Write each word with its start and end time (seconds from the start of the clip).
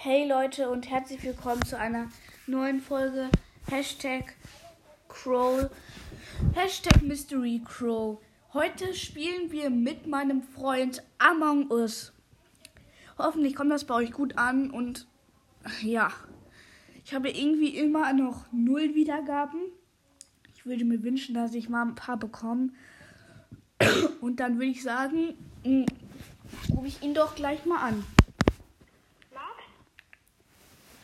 Hey 0.00 0.28
Leute 0.28 0.70
und 0.70 0.88
herzlich 0.88 1.24
willkommen 1.24 1.64
zu 1.64 1.76
einer 1.76 2.06
neuen 2.46 2.80
Folge 2.80 3.30
Hashtag 3.68 4.36
Crow, 5.08 5.68
Hashtag 6.54 7.02
Mystery 7.02 7.60
Crow. 7.64 8.20
Heute 8.52 8.94
spielen 8.94 9.50
wir 9.50 9.70
mit 9.70 10.06
meinem 10.06 10.40
Freund 10.40 11.02
Among 11.18 11.68
Us. 11.72 12.12
Hoffentlich 13.18 13.56
kommt 13.56 13.72
das 13.72 13.86
bei 13.86 13.94
euch 13.96 14.12
gut 14.12 14.38
an 14.38 14.70
und 14.70 15.08
ja, 15.82 16.12
ich 17.04 17.12
habe 17.12 17.30
irgendwie 17.30 17.76
immer 17.76 18.12
noch 18.12 18.44
null 18.52 18.94
Wiedergaben. 18.94 19.62
Ich 20.54 20.64
würde 20.64 20.84
mir 20.84 21.02
wünschen, 21.02 21.34
dass 21.34 21.54
ich 21.54 21.68
mal 21.68 21.82
ein 21.82 21.96
paar 21.96 22.18
bekomme. 22.18 22.68
Und 24.20 24.38
dann 24.38 24.58
würde 24.58 24.70
ich 24.70 24.84
sagen, 24.84 25.34
mm, 25.64 25.86
rufe 26.70 26.86
ich 26.86 27.02
ihn 27.02 27.14
doch 27.14 27.34
gleich 27.34 27.66
mal 27.66 27.80
an. 27.80 28.04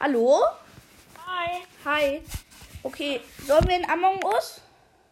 Hallo? 0.04 0.44
Hi. 1.26 1.64
Hi. 1.86 2.20
Okay, 2.82 3.22
sollen 3.46 3.66
wir 3.66 3.76
in 3.76 3.88
Among 3.88 4.22
Us? 4.22 4.60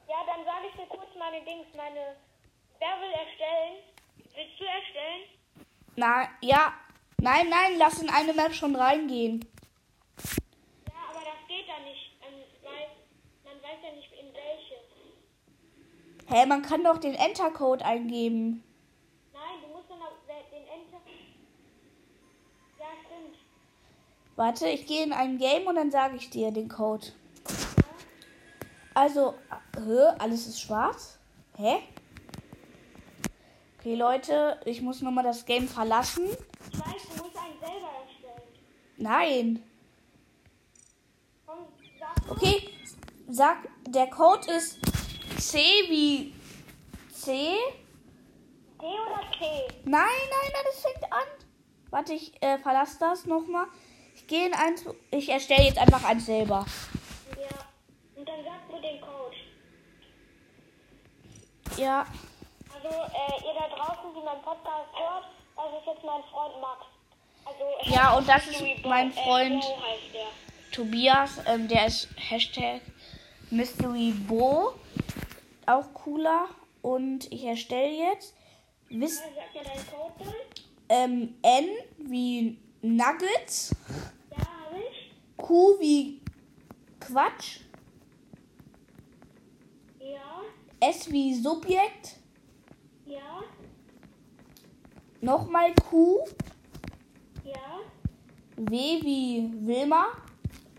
Ja, 0.06 0.16
dann 0.27 0.45
sage 0.45 0.66
ich 0.69 0.74
dir 0.77 0.87
kurz 0.87 1.09
meine 1.19 1.42
Dings, 1.46 1.64
meine. 1.74 2.16
Wer 2.78 3.00
will 3.00 3.10
erstellen? 3.10 3.80
Willst 4.34 4.60
du 4.60 4.64
erstellen? 4.64 5.23
Na, 5.97 6.28
ja. 6.42 6.74
Nein, 7.23 7.48
nein, 7.48 7.78
lass 7.78 8.02
in 8.02 8.10
eine 8.10 8.34
Map 8.34 8.52
schon 8.52 8.77
reingehen. 8.77 9.42
Ja, 10.88 11.09
aber 11.09 11.24
das 11.24 11.41
geht 11.48 11.66
da 11.66 11.78
nicht. 11.88 12.12
Man 12.20 12.34
weiß, 12.62 12.91
man 13.45 13.62
weiß 13.62 13.78
ja 13.83 13.92
nicht 13.97 14.12
in 14.12 14.28
welche. 14.34 14.77
Hä, 16.28 16.45
man 16.45 16.61
kann 16.61 16.84
doch 16.84 16.98
den 16.98 17.14
Entercode 17.14 17.80
eingeben. 17.80 18.62
Nein, 19.33 19.62
du 19.62 19.69
musst 19.69 19.88
dann 19.88 20.00
den 20.50 20.69
Enter. 20.69 21.00
Ja, 22.78 22.88
stimmt. 23.06 23.38
Warte, 24.36 24.68
ich 24.68 24.86
gehe 24.86 25.04
in 25.04 25.12
ein 25.12 25.38
Game 25.38 25.66
und 25.66 25.77
dann 25.77 25.91
sage 25.91 26.16
ich 26.16 26.30
dir 26.30 26.50
den 26.50 26.69
Code. 26.69 27.06
Also, 28.94 29.34
hä, 29.77 30.14
alles 30.19 30.47
ist 30.47 30.61
schwarz? 30.61 31.19
Hä? 31.56 31.83
Okay, 33.78 33.94
Leute, 33.94 34.60
ich 34.64 34.80
muss 34.80 35.03
nochmal 35.03 35.25
das 35.25 35.44
Game 35.44 35.66
verlassen. 35.69 36.25
Ich 36.70 36.78
weiß, 36.78 37.03
du 37.08 37.22
musst 37.22 37.36
einen 37.36 37.58
selber 37.58 37.91
erstellen. 38.05 38.42
Nein. 38.97 39.62
Okay, 42.28 42.69
sag, 43.28 43.69
der 43.88 44.08
Code 44.08 44.50
ist 44.53 44.78
C 45.38 45.58
wie 45.88 46.34
C. 47.12 47.56
D 48.80 48.84
oder 48.84 49.30
T? 49.30 49.44
Nein, 49.84 50.03
nein, 50.05 50.50
nein, 50.53 50.64
das 50.64 50.80
fängt 50.80 51.12
an. 51.12 51.27
Warte, 51.91 52.14
ich 52.14 52.41
äh, 52.42 52.58
verlasse 52.58 52.98
das 53.00 53.27
nochmal. 53.27 53.66
Gehe 54.33 54.47
in 54.47 54.55
eins. 54.55 54.83
Ich 55.11 55.28
erstelle 55.28 55.64
jetzt 55.64 55.77
einfach 55.77 56.02
eins 56.05 56.25
selber. 56.25 56.64
Ja. 57.38 57.48
Und 58.16 58.27
dann 58.27 58.42
sagst 58.42 58.66
du 58.70 58.80
den 58.80 58.98
Code. 58.98 59.36
Ja. 61.77 62.06
Also, 62.75 62.88
äh, 62.88 63.44
ihr 63.44 63.53
da 63.53 63.69
draußen, 63.77 64.14
die 64.14 64.25
meinen 64.25 64.41
Podcast 64.41 64.88
hört, 64.94 65.27
das 65.55 65.66
ist 65.78 65.86
jetzt 65.86 66.03
mein 66.06 66.22
Freund 66.33 66.55
Max. 66.62 66.86
Also, 67.44 67.64
Ja, 67.94 68.14
und 68.16 68.27
das 68.27 68.47
ist 68.47 68.62
mein 68.86 69.12
Freund. 69.12 69.62
Äh, 69.62 69.66
heißt 69.66 70.14
der. 70.14 70.72
Tobias, 70.72 71.30
ähm, 71.47 71.69
der 71.69 71.88
ist 71.88 72.08
Hashtag 72.16 72.80
Mystery 73.50 74.12
Bo. 74.12 74.72
Auch 75.66 75.92
cooler. 75.92 76.47
Und 76.80 77.30
ich 77.30 77.44
erstelle 77.44 77.91
jetzt. 78.14 78.34
Wisst, 78.88 79.22
Sag 79.22 80.19
dann. 80.19 80.33
ähm, 80.88 81.34
N 81.42 81.69
wie 81.98 82.56
Nuggets. 82.80 83.75
Q 85.42 85.76
wie 85.80 86.20
Quatsch. 87.00 87.60
Ja, 89.98 90.42
S 90.80 91.10
wie 91.10 91.34
Subjekt. 91.34 92.16
ja, 93.06 93.42
Nochmal 95.20 95.75
Q. 95.91 96.25
ja, 97.44 97.81
W 98.56 98.70
wie 99.02 99.50
Wilma. 99.66 100.04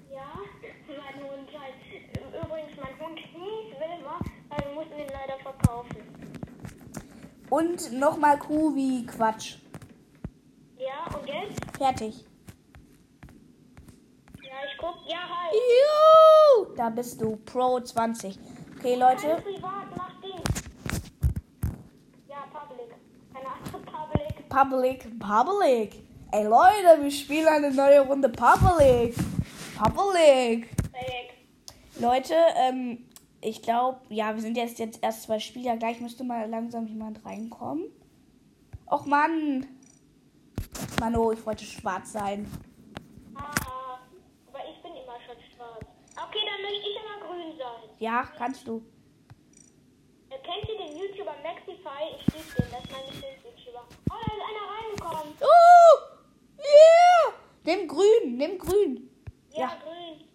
ja. 0.10 0.32
Mein 0.88 1.24
Hund 1.24 1.50
heißt. 1.60 2.46
Übrigens, 2.46 2.78
mein 2.78 3.00
Hund 3.06 3.20
hieß 3.20 3.76
Wilma, 3.80 4.20
aber 4.50 4.66
wir 4.66 4.76
mussten 4.76 4.94
ihn 5.00 5.08
leider 5.10 5.40
verkaufen. 5.40 5.98
Und 7.50 7.92
nochmal 7.92 8.40
Q 8.40 8.74
wie 8.76 9.06
Quatsch. 9.06 9.58
Ja, 10.78 11.14
und 11.18 11.28
jetzt? 11.28 11.60
Fertig. 11.78 12.26
Guck. 14.84 14.98
Ja, 15.08 15.20
hi. 15.30 15.56
Juhu! 15.56 16.76
Da 16.76 16.90
bist 16.90 17.22
du. 17.22 17.38
Pro 17.38 17.80
20. 17.80 18.38
Okay, 18.78 18.96
Leute. 18.96 19.42
Privat, 19.42 19.96
mach 19.96 20.12
Dings. 20.22 20.44
Ja, 22.28 22.44
Public. 22.52 22.90
Keine 23.34 23.48
Ahnung, 23.48 23.82
Public. 23.86 24.50
Public. 24.50 25.20
Public. 25.20 26.04
Ey, 26.34 26.44
Leute, 26.44 27.02
wir 27.02 27.12
spielen 27.12 27.48
eine 27.48 27.72
neue 27.72 28.02
Runde 28.02 28.28
Public. 28.28 29.16
Public. 29.78 30.68
Fake. 30.92 31.34
Leute, 32.02 32.34
ähm, 32.58 33.06
ich 33.40 33.62
glaube, 33.62 34.00
ja, 34.10 34.36
wir 34.36 34.42
sind 34.42 34.58
jetzt, 34.58 34.80
jetzt 34.80 35.02
erst 35.02 35.24
zwei 35.24 35.40
Spieler. 35.40 35.78
Gleich 35.78 36.02
müsste 36.02 36.26
mal 36.26 36.50
langsam 36.50 36.88
jemand 36.88 37.26
reinkommen. 37.26 37.86
Och, 38.92 39.06
Mann. 39.06 39.66
Mano, 41.00 41.32
ich 41.32 41.46
wollte 41.46 41.64
schwarz 41.64 42.12
sein. 42.12 42.52
Ah, 43.36 44.00
aber 44.50 44.60
ich 44.70 44.82
bin 44.82 44.92
immer 44.92 45.20
schon 45.26 45.38
schwarz. 45.56 45.86
Okay, 46.16 46.40
dann 46.46 46.62
möchte 46.62 46.84
sein. 47.58 47.90
Ja, 48.00 48.24
kannst 48.38 48.68
du. 48.68 48.84
Äh, 50.30 50.38
Kennt 50.40 50.68
ihr 50.70 50.78
den 50.78 50.98
YouTuber 50.98 51.36
Maxify? 51.44 52.16
Ich 52.20 52.26
liebe 52.34 52.62
den, 52.62 52.72
das 52.72 52.84
ist 52.84 52.92
mein 52.92 53.06
Lieblings-YouTuber. 53.06 53.84
Oh, 54.10 54.14
da 54.14 54.34
ist 54.34 54.44
einer 54.50 55.10
reingekommen. 55.10 55.34
Oh! 55.42 56.00
Yeah! 56.60 57.34
Nimm 57.66 57.88
grün, 57.88 58.38
nimm 58.38 58.58
grün. 58.58 59.10
Ja, 59.52 59.60
Ja. 59.60 59.72
grün. 59.84 60.28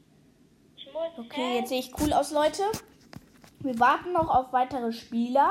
Ich 0.77 0.93
muss. 0.93 1.27
Okay, 1.27 1.37
Hä? 1.41 1.59
jetzt 1.59 1.69
sehe 1.71 1.81
ich 1.81 1.93
cool 2.01 2.13
aus, 2.13 2.31
Leute. 2.31 2.63
Wir 3.61 3.79
warten 3.81 4.13
noch 4.13 4.29
auf 4.29 4.53
weitere 4.53 4.93
Spieler. 4.93 5.51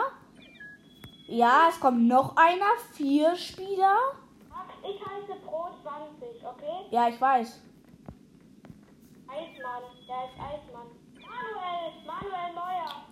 Ja, 1.28 1.68
es 1.70 1.80
kommt 1.80 2.08
noch 2.08 2.36
einer. 2.38 2.66
Vier 2.94 3.36
Spieler. 3.36 3.98
Ich 4.84 5.02
heiße 5.02 5.36
Pro 5.46 5.68
20, 5.84 6.46
okay? 6.46 6.86
Ja, 6.92 7.10
ich 7.10 7.20
weiß. 7.20 7.60
Eismann, 9.28 9.84
der 10.08 10.24
ist 10.26 10.40
Eismann. 10.40 10.88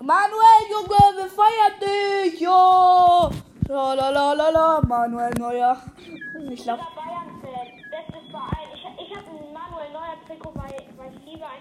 Manuel, 0.05 0.61
Junge, 0.69 1.01
wir 1.17 1.29
feiern 1.39 1.75
dich. 1.81 2.39
Ja. 2.39 3.31
La 3.67 3.93
la 3.95 4.09
la 4.09 4.33
la 4.33 4.49
la. 4.49 4.81
Manuel 4.81 5.33
Neuer. 5.39 5.81
Ich 6.51 6.61
glaube. 6.61 6.83
Ich, 8.71 8.85
ich 9.01 9.11
ich. 9.11 9.17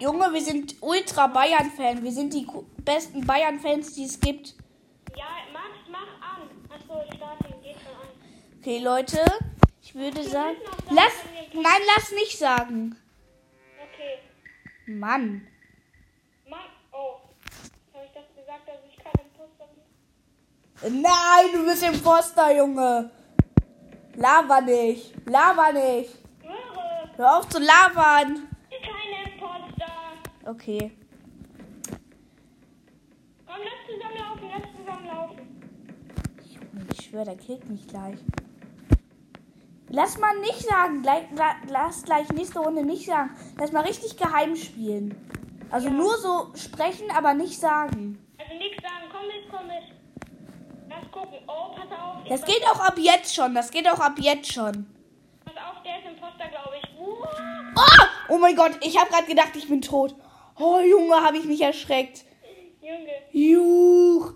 Junge, 0.00 0.32
wir 0.32 0.40
sind 0.42 0.74
ultra 0.82 1.26
Bayern-Fan. 1.28 2.02
Wir 2.02 2.12
sind 2.12 2.34
die 2.34 2.46
besten 2.84 3.24
Bayern-Fans, 3.26 3.94
die 3.94 4.04
es 4.04 4.20
gibt. 4.20 4.54
Ja, 5.16 5.24
Max, 5.52 5.68
mach 5.90 6.00
an. 6.20 6.50
Achso, 6.68 7.02
Starting 7.16 7.62
geht 7.62 7.76
schon 7.76 7.94
an. 7.94 8.08
Okay, 8.60 8.78
Leute, 8.80 9.24
ich 9.80 9.94
würde 9.94 10.22
sagen, 10.22 10.56
lass, 10.90 11.12
nein, 11.54 11.80
lass 11.96 12.12
nicht 12.12 12.36
sagen. 12.38 12.96
Okay. 13.78 14.18
Mann, 14.86 15.46
oh. 16.92 17.20
Habe 17.94 18.04
ich 18.06 18.12
das 18.12 18.24
gesagt, 18.34 18.68
dass 18.68 18.80
ich 18.88 18.96
kein 18.96 19.12
Imposter 19.24 19.66
bin? 19.72 19.84
Nein, 20.82 21.46
du 21.52 21.64
bist 21.64 21.82
Imposter, 21.82 22.56
Junge. 22.56 23.10
Laber 24.16 24.60
nicht. 24.60 25.14
Laber 25.28 25.72
nicht. 25.72 26.10
Höre, 26.42 27.16
Hör 27.16 27.38
auf 27.38 27.48
zu 27.48 27.58
labern. 27.58 28.48
ich 28.70 28.78
bin 28.78 28.90
kein 28.90 29.32
Imposter. 29.32 29.92
Okay. 30.46 30.92
Komm, 33.46 33.56
lass 33.64 33.86
zusammen 33.88 34.18
laufen, 34.18 34.50
lass 34.52 34.76
zusammen 34.76 35.06
laufen. 35.06 35.38
Junge, 36.50 36.86
Ich 36.92 37.06
schwöre, 37.06 37.24
der 37.24 37.36
killt 37.36 37.68
mich 37.70 37.86
gleich. 37.88 38.18
Lass 39.88 40.18
mal 40.18 40.36
nicht 40.40 40.60
sagen. 40.68 41.02
Gleich, 41.02 41.24
la, 41.36 41.54
lass 41.68 42.02
gleich 42.02 42.28
nächste 42.30 42.58
Runde 42.58 42.84
nicht 42.84 43.06
sagen. 43.06 43.30
Lass 43.58 43.72
mal 43.72 43.84
richtig 43.84 44.16
geheim 44.16 44.56
spielen. 44.56 45.14
Also 45.70 45.88
nur 45.88 46.16
so 46.18 46.52
sprechen, 46.56 47.10
aber 47.16 47.32
nicht 47.34 47.58
sagen. 47.58 48.18
Also 48.38 48.54
nichts 48.54 48.82
sagen, 48.82 49.04
komm 49.10 49.26
mit, 49.26 49.48
komm 49.50 49.66
mit. 49.66 49.93
Gucken. 51.14 51.38
Oh, 51.46 51.72
pass 51.76 51.92
auf. 51.92 52.24
Ich 52.24 52.28
Das 52.28 52.44
geht 52.44 52.64
auch 52.66 52.80
ab 52.80 52.94
jetzt 52.98 53.32
schon. 53.32 53.54
Das 53.54 53.70
geht 53.70 53.88
auch 53.88 54.00
ab 54.00 54.14
jetzt 54.18 54.52
schon. 54.52 54.92
Pass 55.44 55.54
auf, 55.56 55.80
der 55.84 56.00
ist 56.00 56.06
Imposter, 56.06 56.48
glaube 56.48 56.74
ich. 56.82 56.98
Uh, 56.98 57.24
Oh, 57.76 58.04
oh 58.34 58.38
mein 58.38 58.56
Gott, 58.56 58.72
ich 58.80 58.98
habe 58.98 59.10
gerade 59.10 59.26
gedacht, 59.26 59.54
ich 59.54 59.68
bin 59.68 59.80
tot. 59.80 60.14
Oh, 60.58 60.80
Junge, 60.80 61.16
habe 61.22 61.38
ich 61.38 61.44
mich 61.44 61.60
erschreckt. 61.60 62.24
Junge. 62.80 63.12
Juch. 63.30 64.32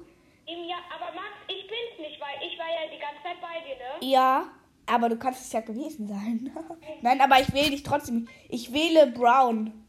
Ja, 0.47 0.77
aber 0.95 1.13
Max, 1.15 1.35
ich 1.49 1.67
bin's 1.67 1.99
nicht, 1.99 2.21
weil 2.21 2.47
ich 2.47 2.57
war 2.59 2.67
ja 2.67 2.91
die 2.93 2.99
ganze 3.01 3.23
Zeit 3.25 3.41
bei 3.41 3.61
dir, 3.67 3.77
ne? 3.77 4.13
Ja. 4.13 4.45
Aber 4.87 5.09
du 5.09 5.19
kannst 5.19 5.43
es 5.43 5.53
ja 5.53 5.61
gewesen 5.61 6.09
sein. 6.09 6.51
Nein, 7.03 7.21
aber 7.21 7.41
ich 7.41 7.53
wähle 7.53 7.71
dich 7.71 7.83
trotzdem. 7.83 8.27
Ich 8.49 8.73
wähle 8.73 9.09
Brown. 9.09 9.85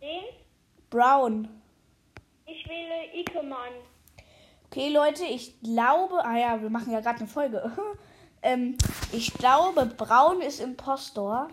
Den? 0.00 0.24
Brown. 0.90 1.48
Ich 2.46 2.66
wähle 2.68 3.14
Ikemann. 3.20 3.72
Okay, 4.72 4.88
Leute, 4.88 5.26
ich 5.26 5.60
glaube. 5.60 6.24
Ah 6.24 6.38
ja, 6.38 6.62
wir 6.62 6.70
machen 6.70 6.94
ja 6.94 7.00
gerade 7.00 7.18
eine 7.18 7.28
Folge. 7.28 7.70
ähm, 8.42 8.78
ich 9.12 9.34
glaube, 9.34 9.84
Braun 9.84 10.40
ist 10.40 10.60
Impostor. 10.60 11.48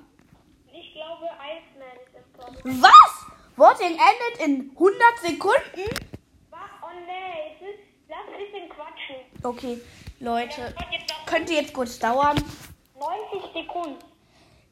Ich 0.71 0.93
glaube, 0.93 1.25
Iceman 1.25 1.97
ist 2.01 2.15
Imposter. 2.15 2.81
Was? 2.81 3.25
Voting 3.57 3.97
endet 3.97 4.47
in 4.47 4.71
100 4.71 4.97
Sekunden? 5.21 6.07
Was? 6.49 6.61
Oh 6.81 6.95
nee, 7.05 7.57
es 7.57 7.61
ist, 7.61 7.79
lass 8.07 8.19
ein 8.25 8.39
bisschen 8.39 8.69
quatschen. 8.69 9.15
Okay, 9.43 9.81
Leute, 10.21 10.73
könnte 11.25 11.53
jetzt 11.55 11.73
kurz 11.73 11.99
dauern. 11.99 12.41
90 12.97 13.51
Sekunden. 13.53 13.99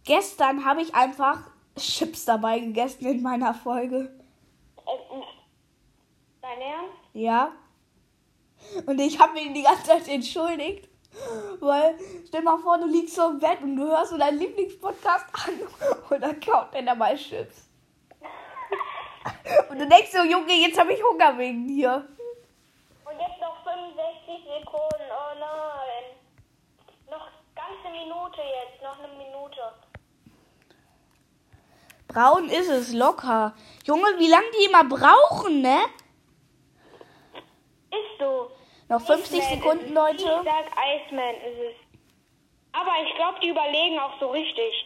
Gestern 0.06 0.64
habe 0.64 0.84
ich 0.84 0.96
einfach 0.96 1.52
Chips 1.76 2.24
dabei 2.24 2.60
gegessen 2.60 3.08
in 3.08 3.22
meiner 3.22 3.54
Folge. 3.54 4.18
Äh, 4.78 5.22
Dein 6.42 6.62
Ernst? 6.62 6.94
Ja. 7.12 7.52
Und 8.86 9.00
ich 9.00 9.20
habe 9.20 9.34
mich 9.34 9.54
die 9.54 9.64
ganze 9.64 9.84
Zeit 9.84 10.08
entschuldigt. 10.08 10.90
Weil, 11.60 11.98
stell 12.28 12.44
mal 12.44 12.58
vor, 12.60 12.78
du 12.78 12.86
liegst 12.86 13.16
so 13.16 13.30
im 13.30 13.40
Bett 13.40 13.62
und 13.62 13.76
du 13.76 13.84
hörst 13.84 14.12
so 14.12 14.18
deinen 14.18 14.38
Lieblingspodcast 14.38 15.26
an 15.34 15.60
und 16.10 16.22
dann 16.22 16.40
kaut 16.40 16.68
er 16.74 16.84
dabei 16.84 17.16
Chips. 17.16 17.68
Und 19.70 19.80
du 19.80 19.88
denkst 19.88 20.12
so, 20.12 20.20
Junge, 20.20 20.54
jetzt 20.54 20.80
habe 20.80 20.94
ich 20.94 21.04
Hunger 21.04 21.38
wegen 21.38 21.68
dir. 21.68 22.08
Und 23.04 23.20
jetzt 23.20 23.42
noch 23.42 23.64
65 23.64 24.44
Sekunden. 24.44 25.10
Oh 25.10 25.40
nein. 25.40 26.16
Noch 27.10 27.28
ganze 27.56 27.90
Minute 27.92 28.42
jetzt. 28.42 28.82
Noch 28.84 29.00
eine 29.00 29.14
Minute. 29.18 29.62
Braun 32.08 32.50
ist 32.50 32.70
es, 32.70 32.94
locker. 32.94 33.54
Junge, 33.86 34.08
wie 34.18 34.30
lange 34.30 34.48
die 34.58 34.66
immer 34.66 34.84
brauchen, 34.84 35.62
ne? 35.62 35.80
Ist 37.90 38.20
so. 38.20 38.52
Noch 38.90 39.02
50 39.02 39.40
Iceman 39.40 39.60
Sekunden. 39.60 39.94
Leute. 39.94 40.18
Ich 40.18 40.24
sag 40.24 40.66
Iceman 41.06 41.36
ist 41.36 41.60
es. 41.60 41.76
Aber 42.72 42.92
ich 43.06 43.16
glaube, 43.16 43.40
die 43.42 43.50
überlegen 43.50 44.00
auch 44.00 44.20
so 44.20 44.30
richtig. 44.30 44.86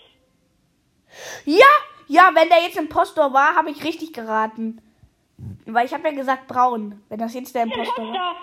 Ja, 1.46 1.66
ja, 2.08 2.32
wenn 2.34 2.50
der 2.50 2.62
jetzt 2.64 2.78
Impostor 2.78 3.34
war, 3.34 3.56
habe 3.56 3.70
ich 3.70 3.84
richtig 3.84 4.14
geraten. 4.14 4.82
Weil 5.66 5.86
ich 5.86 5.94
habe 5.94 6.10
ja 6.10 6.16
gesagt 6.16 6.48
braun, 6.48 7.04
wenn 7.10 7.20
das 7.20 7.34
jetzt 7.34 7.54
der 7.54 7.64
Impostor 7.64 7.98
war. 7.98 8.06
Imposter. 8.06 8.36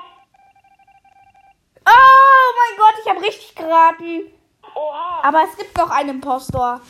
Oh 1.87 2.53
mein 2.57 2.79
Gott, 2.79 2.95
ich 3.03 3.11
habe 3.11 3.23
richtig 3.23 3.55
geraten. 3.55 4.33
Oha. 4.75 5.21
Aber 5.23 5.45
es 5.45 5.57
gibt 5.57 5.77
noch 5.77 5.91
einen 5.91 6.11
Impostor. 6.11 6.81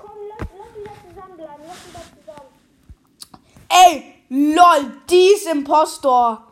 komm, 0.00 0.10
lass, 0.28 0.48
lass 0.58 0.76
ihn 0.76 0.84
da 0.84 0.92
zusammenbleiben. 1.08 1.64
Lass 1.66 1.86
ihn 1.86 1.92
da 1.92 2.00
zusammen. 2.34 2.50
Ey, 3.68 4.14
lol, 4.28 5.02
die 5.10 5.32
ist 5.34 5.46
Impostor. 5.46 6.45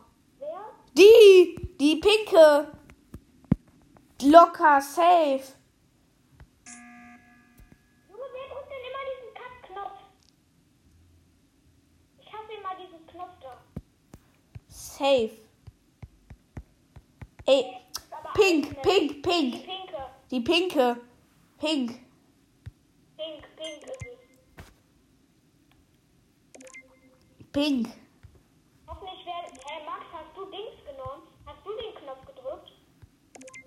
Die, 0.96 1.56
die 1.80 1.96
pinke. 1.96 2.68
Locker, 4.22 4.80
safe. 4.80 5.42
Junge, 8.08 8.28
wer 8.32 8.46
drückt 8.54 8.70
denn 8.70 8.84
immer 8.88 9.04
diesen 9.10 9.30
Kack-Knopf? 9.34 9.98
Ich 12.20 12.32
hasse 12.32 12.52
immer 12.52 12.74
diesen 12.76 13.06
Knopf 13.06 13.34
da. 13.42 13.60
Safe. 14.68 15.30
Ey, 17.46 17.76
pink, 18.34 18.66
Iceman. 18.66 18.82
pink, 18.82 19.08
Die 19.12 19.20
pink. 19.20 19.64
pinke. 19.66 20.06
Die 20.30 20.40
pinke. 20.40 20.96
Pink. 21.58 22.00
Pink, 23.16 23.44
pink 23.56 23.82
ist 23.82 23.88
es. 23.90 24.14
Pink. 27.52 27.88
Hoffentlich 28.88 29.26
werden. 29.26 29.58
Hey 29.66 29.84
Max, 29.84 30.04
hast 30.12 30.36
du 30.36 30.44
Dings 30.46 30.82
genommen? 30.86 31.22
Hast 31.46 31.64
du 31.64 31.70
den 31.76 31.94
Knopf 32.02 32.24
gedrückt? 32.26 32.72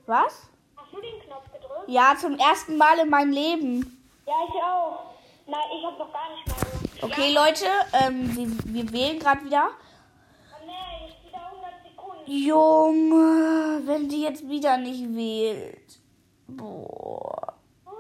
Was? 0.08 0.48
Hast 0.76 0.94
du 0.94 1.02
den 1.02 1.20
Knopf 1.20 1.52
gedrückt? 1.52 1.88
Ja, 1.88 2.16
zum 2.20 2.40
ersten 2.40 2.78
Mal 2.78 3.00
in 3.00 3.10
meinem 3.10 3.32
Leben. 3.32 3.98
Ja, 4.26 4.34
ich 4.48 4.64
auch. 4.64 5.14
Nein, 5.46 5.60
ich 5.78 5.86
hab 5.86 6.00
noch 6.00 6.12
gar 6.12 6.30
nicht 6.34 6.48
mal 6.48 6.56
gemacht. 6.56 7.04
Okay, 7.04 7.34
Leute, 7.34 7.66
ähm, 7.94 8.36
wir, 8.36 8.74
wir 8.74 8.92
wählen 8.92 9.20
gerade 9.20 9.46
wieder. 9.46 9.70
Oh 9.70 10.66
nee, 10.66 11.08
ich 11.08 11.28
wieder 11.28 11.46
100 11.46 11.72
Sekunden. 11.84 12.32
Junge, 12.32 13.82
wenn 13.86 14.10
die 14.10 14.22
jetzt 14.22 14.48
wieder 14.50 14.78
nicht 14.78 15.16
wählt. 15.16 16.00
Boah. 16.48 17.54
Und 17.86 17.96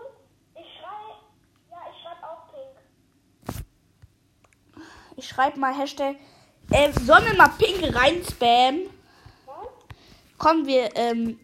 ich 0.55 0.67
schrei. 0.77 1.13
Ja, 1.71 1.77
ich 1.91 2.01
schreib 2.01 2.23
auch 2.23 2.47
pink. 2.53 3.65
Ich 5.17 5.27
schreibe 5.27 5.59
mal 5.59 5.73
Hashtag. 5.73 6.15
Äh, 6.71 6.91
sollen 6.93 7.25
wir 7.25 7.35
mal 7.35 7.49
Pink 7.57 7.95
rein 7.95 8.21
spammen? 8.29 8.89
Was? 9.45 9.67
Kommen 10.37 10.65
wir, 10.65 10.95
ähm. 10.95 11.39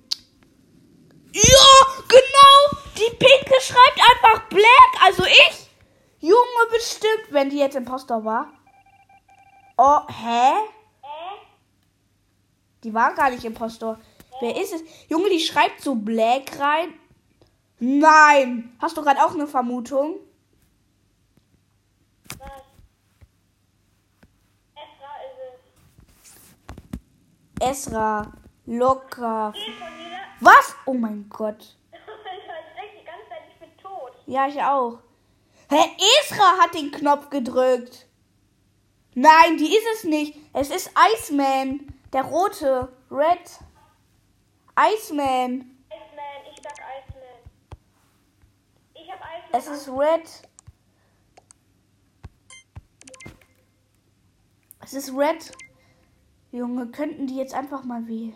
Ja, 1.31 2.03
genau! 2.07 2.83
Die 3.43 3.49
Pinke 3.49 3.61
schreibt 3.61 3.99
einfach 3.99 4.47
Black, 4.49 5.03
also 5.05 5.23
ich. 5.25 5.69
Junge, 6.19 6.71
bestimmt, 6.71 7.31
wenn 7.31 7.49
die 7.49 7.57
jetzt 7.57 7.75
Impostor 7.75 8.23
war. 8.23 8.53
Oh, 9.77 9.99
hä? 10.07 10.51
Äh? 11.01 11.37
Die 12.83 12.93
war 12.93 13.13
gar 13.13 13.29
nicht 13.29 13.43
Impostor. 13.43 13.99
Wer 14.39 14.55
ist 14.55 14.73
es? 14.73 14.83
Junge, 15.09 15.29
die 15.29 15.39
schreibt 15.39 15.81
so 15.81 15.95
Black 15.95 16.57
rein. 16.59 16.93
Nein! 17.79 18.75
Hast 18.79 18.95
du 18.95 19.01
gerade 19.01 19.21
auch 19.23 19.33
eine 19.33 19.47
Vermutung? 19.47 20.19
Was? 22.39 22.63
Esra 24.75 25.13
ist 25.27 25.39
es. 27.59 27.87
Esra. 27.87 28.31
Locker. 28.65 29.53
Was? 30.39 30.75
Oh 30.85 30.93
mein 30.93 31.27
Gott. 31.29 31.75
ich 31.91 31.99
denke 31.99 32.99
die 32.99 33.05
ganze 33.05 33.29
Zeit, 33.29 33.41
ich 33.49 33.59
bin 33.59 33.77
tot. 33.77 34.13
Ja, 34.33 34.47
ich 34.47 34.59
auch. 34.59 34.97
Hä, 35.69 35.77
Esra 36.19 36.57
hat 36.57 36.73
den 36.73 36.89
Knopf 36.89 37.29
gedrückt. 37.29 38.07
Nein, 39.13 39.57
die 39.57 39.77
ist 39.77 39.85
es 39.93 40.05
nicht. 40.05 40.35
Es 40.53 40.71
ist 40.71 40.89
Iceman. 41.13 41.93
Der 42.11 42.23
rote. 42.23 42.91
Red. 43.11 43.59
Iceman. 44.75 45.77
Iceman, 45.87 46.41
ich 46.51 46.59
sag 46.63 46.73
Iceman. 46.73 47.43
Ich 48.95 49.11
hab 49.11 49.19
Iceman. 49.19 49.51
Es 49.51 49.67
ist 49.67 49.87
Red. 49.87 50.49
Es 54.83 54.93
ist 54.95 55.15
Red. 55.15 55.51
Junge, 56.51 56.87
könnten 56.87 57.27
die 57.27 57.35
jetzt 57.35 57.53
einfach 57.53 57.83
mal 57.83 58.07
wählen? 58.07 58.35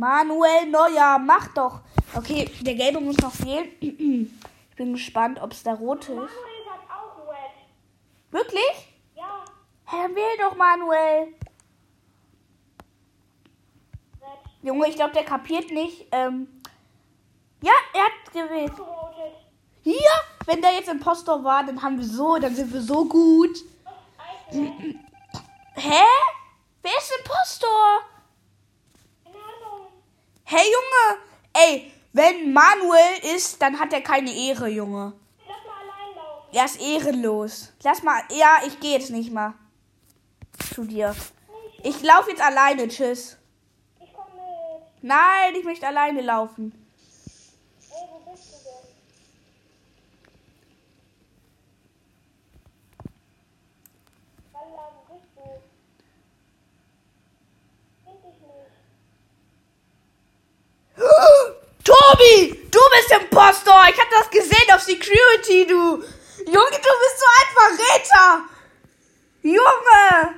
Manuel 0.00 0.64
Neuer, 0.70 1.18
mach 1.18 1.48
doch. 1.48 1.80
Okay, 2.14 2.50
der 2.62 2.74
Gelbe 2.74 3.00
muss 3.00 3.18
noch 3.18 3.38
wählen. 3.40 3.68
Ich 4.70 4.76
bin 4.86 4.94
gespannt, 4.94 5.38
ob 5.42 5.52
es 5.52 5.62
der 5.62 5.74
Rote 5.74 6.12
ist. 6.12 6.16
Manuel 6.16 6.64
sagt 6.64 6.90
auch 6.90 7.28
Red. 7.28 7.50
Wirklich? 8.30 8.94
Ja, 9.14 9.44
dann 9.92 10.14
wähl 10.14 10.38
doch 10.38 10.56
Manuel. 10.56 11.34
Red. 14.22 14.38
Junge, 14.62 14.88
ich 14.88 14.94
glaube, 14.94 15.12
der 15.12 15.24
kapiert 15.24 15.70
nicht. 15.70 16.06
Ähm, 16.12 16.48
ja, 17.60 17.72
er 17.92 18.04
hat 18.04 18.32
gewählt. 18.32 18.72
Ja, 19.82 20.14
wenn 20.46 20.62
der 20.62 20.72
jetzt 20.72 20.88
Impostor 20.88 21.44
war, 21.44 21.62
dann 21.62 21.82
haben 21.82 21.98
wir 21.98 22.06
so, 22.06 22.38
dann 22.38 22.54
sind 22.54 22.72
wir 22.72 22.80
so 22.80 23.04
gut. 23.04 23.58
Hä? 24.50 26.04
Wer 26.82 26.92
ist 26.96 27.12
Impostor? 27.18 28.00
Hey 30.52 30.66
Junge, 30.66 31.20
ey, 31.52 31.92
wenn 32.12 32.52
Manuel 32.52 33.20
ist, 33.36 33.62
dann 33.62 33.78
hat 33.78 33.92
er 33.92 34.00
keine 34.00 34.34
Ehre, 34.34 34.66
Junge. 34.66 35.12
Lass 35.46 35.58
mal 35.64 35.74
allein 35.80 36.16
laufen. 36.16 36.48
Er 36.52 36.64
ist 36.64 36.80
ehrenlos. 36.80 37.72
Lass 37.84 38.02
mal, 38.02 38.20
ja, 38.30 38.58
ich 38.66 38.80
gehe 38.80 38.98
jetzt 38.98 39.10
nicht 39.10 39.30
mal 39.32 39.54
zu 40.74 40.82
dir. 40.82 41.14
Ich 41.84 42.02
laufe 42.02 42.30
jetzt 42.30 42.42
alleine, 42.42 42.88
tschüss. 42.88 43.36
Ich 44.00 44.12
komm 44.12 44.24
mit. 44.34 45.02
Nein, 45.02 45.54
ich 45.54 45.62
möchte 45.62 45.86
alleine 45.86 46.20
laufen. 46.20 46.72
Ey, 47.88 48.08
wo 48.10 48.18
bist 48.28 48.50
du 48.50 48.56
denn? 48.64 48.88
Walla, 54.52 54.90
wo 55.06 55.14
bist 55.14 55.28
du? 55.36 55.42
Find 58.04 58.24
dich 58.24 58.40
nicht. 58.40 58.50
Tobi, 62.10 62.68
du 62.70 62.80
bist 62.90 63.12
Impostor. 63.12 63.84
Ich 63.88 64.00
hab 64.00 64.10
das 64.10 64.30
gesehen 64.30 64.72
auf 64.74 64.80
Security, 64.80 65.66
du. 65.66 66.02
Junge, 66.44 66.70
du 66.70 66.92
bist 67.02 67.18
so 67.20 67.26
ein 67.38 67.48
Verräter. 67.54 68.44
Junge! 69.42 70.34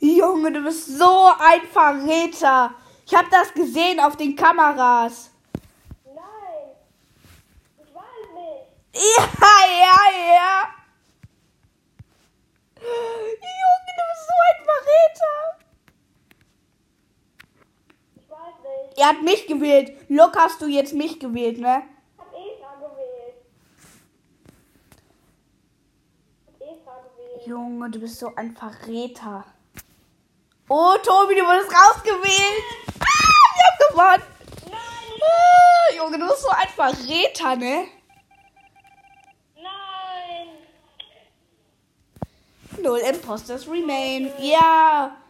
Junge, 0.00 0.52
du 0.52 0.60
bist 0.62 0.98
so 0.98 1.30
ein 1.38 1.62
Verräter. 1.68 2.74
Ich 3.06 3.14
habe 3.14 3.28
das 3.30 3.52
gesehen 3.52 4.00
auf 4.00 4.16
den 4.16 4.34
Kameras. 4.34 5.30
Nein. 6.04 6.76
Ich 7.78 7.94
weiß 7.94 8.26
nicht. 8.34 8.66
Ja, 8.94 9.24
ja, 9.68 9.98
ja. 10.34 10.68
Junge, 12.80 13.92
du 13.98 14.04
bist 14.10 14.26
so 14.26 14.34
ein 14.48 14.58
Verräter. 14.64 15.36
Ich 18.16 18.30
weiß 18.30 18.58
nicht. 18.62 18.89
Er 19.00 19.08
hat 19.08 19.22
mich 19.22 19.46
gewählt. 19.46 19.92
Look, 20.10 20.36
hast 20.36 20.60
du 20.60 20.66
jetzt 20.66 20.92
mich 20.92 21.18
gewählt, 21.18 21.58
ne? 21.58 21.82
Ich 22.14 22.20
hab 22.20 22.32
Eva 22.34 22.74
gewählt. 22.76 23.34
Hab 26.46 26.60
Eva 26.60 26.98
gewählt. 27.16 27.46
Junge, 27.46 27.88
du 27.90 27.98
bist 27.98 28.18
so 28.18 28.34
ein 28.36 28.54
Verräter. 28.54 29.46
Oh, 30.68 30.96
Tobi, 31.02 31.34
du 31.34 31.46
wurdest 31.46 31.72
rausgewählt. 31.72 32.64
Ah, 33.00 33.46
wir 33.54 33.64
haben 33.64 33.78
gewonnen. 33.88 34.22
Nein, 34.66 35.22
Ah, 35.22 35.94
Junge, 35.96 36.18
du 36.18 36.26
bist 36.28 36.42
so 36.42 36.50
ein 36.50 36.68
Verräter, 36.68 37.56
ne? 37.56 37.86
nein. 39.56 40.48
Null 42.82 42.98
Imposters 42.98 43.66
remain. 43.66 44.30
Ja. 44.40 45.16
Ich 45.16 45.29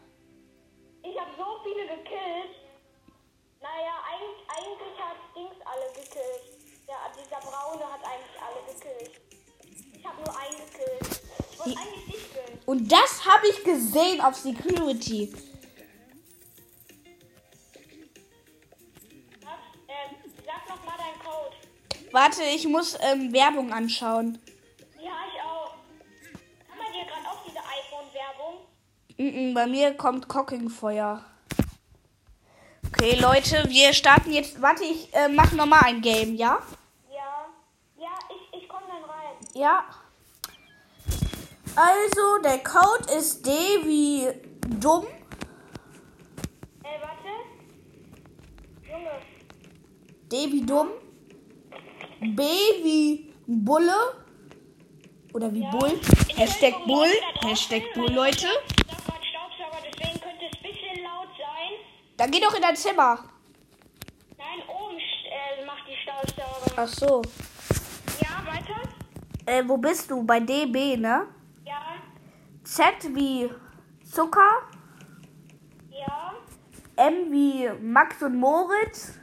Ich 10.01 10.07
hab 10.07 10.17
nur 10.17 10.35
einen 10.35 10.57
gekillt. 10.57 11.21
Ich 11.53 11.59
wollte 11.59 11.79
eigentlich 11.79 12.05
dich 12.07 12.33
killen. 12.33 12.59
Und 12.65 12.91
das 12.91 13.27
habe 13.27 13.47
ich 13.49 13.63
gesehen 13.65 14.21
auf 14.23 14.35
Security. 14.35 15.31
Sag, 19.41 19.59
äh, 19.89 20.17
sag 20.47 20.69
noch 20.69 20.83
mal 20.87 20.97
deinen 20.97 21.19
Code. 21.23 21.57
Warte, 22.13 22.43
ich 22.45 22.67
muss 22.67 22.97
ähm, 23.01 23.31
Werbung 23.31 23.73
anschauen. 23.75 24.39
Ja, 24.99 25.13
ich 25.29 25.43
auch. 25.43 25.75
Kann 26.67 26.79
man 26.79 26.93
dir 26.95 27.05
gerade 27.05 27.29
auch 27.29 27.45
diese 27.47 27.59
iPhone-Werbung? 27.59 28.55
Mm 29.19 29.51
-mm, 29.51 29.55
bei 29.55 29.67
mir 29.67 29.95
kommt 29.99 30.29
Cockingfeuer. 30.29 31.27
Okay, 32.87 33.17
Leute, 33.21 33.69
wir 33.69 33.93
starten 33.93 34.33
jetzt. 34.33 34.63
Warte, 34.63 34.85
ich 34.85 35.13
äh, 35.13 35.29
mach 35.29 35.53
nochmal 35.53 35.81
ein 35.85 36.01
Game, 36.01 36.37
ja? 36.37 36.59
Ja. 37.11 37.47
Ja, 37.99 38.19
ich, 38.31 38.63
ich 38.63 38.69
komme 38.69 38.87
dann 38.89 39.05
rein. 39.05 39.37
Ja. 39.61 39.85
Also, 41.77 42.39
der 42.43 42.63
Code 42.65 43.13
ist 43.19 43.45
D 43.45 43.51
wie 43.85 44.27
dumm. 44.81 45.07
Äh, 46.83 46.99
warte. 47.03 47.29
Junge. 48.91 49.11
D 50.33 50.51
wie 50.51 50.65
dumm. 50.65 50.89
B 52.21 52.43
wie 52.83 53.35
Bulle. 53.47 53.93
Oder 55.35 55.53
wie 55.53 55.67
Bull. 55.67 56.01
Hashtag 56.37 56.73
Entschuldigung, 56.73 56.87
Bull. 56.87 57.09
Leute 57.09 57.21
da 57.21 57.33
draußen. 57.33 57.49
Hashtag 57.51 57.83
Bull, 57.93 58.13
Leute. 58.13 58.47
Das 58.89 59.09
war 59.09 59.15
ein 59.15 59.25
Staubsauger, 59.25 59.83
deswegen 59.85 60.21
könnte 60.21 60.45
es 60.51 60.57
ein 60.57 60.63
bisschen 60.63 61.05
laut 61.05 61.29
sein. 61.37 61.73
Dann 62.17 62.31
geh 62.31 62.41
doch 62.41 62.55
in 62.55 62.63
dein 62.63 62.77
Zimmer. 62.77 63.25
Nein, 64.39 64.63
oben 64.69 64.97
äh, 64.97 65.67
macht 65.67 65.85
die 65.87 65.97
Staubsauger. 66.03 66.73
Ach 66.77 66.89
so. 66.89 67.23
Äh, 69.51 69.65
wo 69.67 69.77
bist 69.79 70.09
du? 70.09 70.23
Bei 70.23 70.39
DB, 70.39 70.97
ne? 70.97 71.27
Ja, 71.65 71.83
Z 72.63 72.85
wie 73.17 73.51
Zucker. 74.05 74.63
ja, 75.91 76.35
M 76.95 77.33
wie 77.33 77.69
Max 77.83 78.23
und 78.23 78.37
Moritz. 78.37 79.19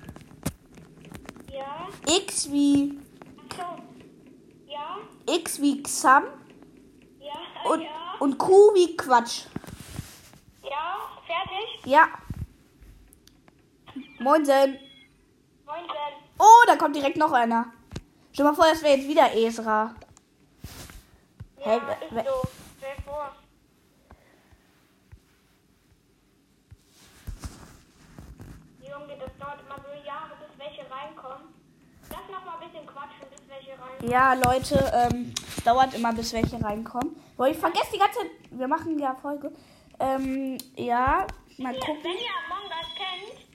ja. 1.50 1.88
X 2.06 2.52
wie. 2.52 3.00
Ja, 4.68 4.98
X 5.34 5.62
wie 5.62 5.82
Xam. 5.82 6.24
ja, 7.22 7.72
Und, 7.72 7.82
ja. 7.84 7.88
und 8.20 8.38
Q 8.38 8.52
wie 8.76 8.98
Quatsch. 8.98 9.46
Ja, 10.62 10.98
fertig? 11.26 11.86
Ja. 11.86 12.10
Moinsen. 14.20 14.78
Moin, 15.66 15.88
Ben. 15.88 16.14
Oh, 16.38 16.64
da 16.68 16.76
kommt 16.76 16.98
direkt 16.98 17.16
noch 17.16 17.32
einer. 17.32 17.72
Stell 18.34 18.44
mal 18.44 18.54
vor, 18.54 18.66
das 18.70 18.84
wäre 18.84 18.98
jetzt 18.98 19.08
wieder 19.08 19.34
Esra. 19.34 19.96
Ja, 21.68 21.74
Hey, 21.74 22.20
ist 22.22 22.26
so. 22.26 22.42
Stell 22.78 22.96
vor. 23.06 23.32
Junge, 28.82 29.18
das 29.20 29.32
dauert 29.38 29.60
immer 29.66 29.76
so 29.84 30.06
Jahre, 30.08 30.34
bis 30.40 30.58
welche 30.58 30.82
reinkommen. 30.90 31.48
Lass 32.10 32.20
noch 32.32 32.46
mal 32.46 32.54
ein 32.62 32.70
bisschen 32.70 32.86
quatschen, 32.88 33.28
bis 33.30 33.42
welche 33.50 33.72
reinkommen. 33.72 34.10
Ja, 34.10 34.34
Leute, 34.34 35.10
ähm, 35.12 35.34
es 35.58 35.64
dauert 35.64 35.94
immer, 35.94 36.14
bis 36.14 36.34
welche 36.34 36.64
reinkommen. 36.64 37.16
Boah, 37.36 37.48
ich 37.48 37.58
vergesse 37.58 37.92
die 37.94 38.00
ganze 38.00 38.20
Zeit. 38.20 38.32
Wir 38.52 38.68
machen 38.68 38.98
ja 39.00 39.16
Folge. 39.22 39.52
Ähm, 40.00 40.58
ja, 40.76 41.28
mal 41.58 41.74
Hier, 41.74 41.80
gucken. 41.82 42.04
Wenn 42.04 42.12
ihr 42.12 42.36
Among 42.46 42.66
Us 42.70 42.96
kennt, 42.96 43.48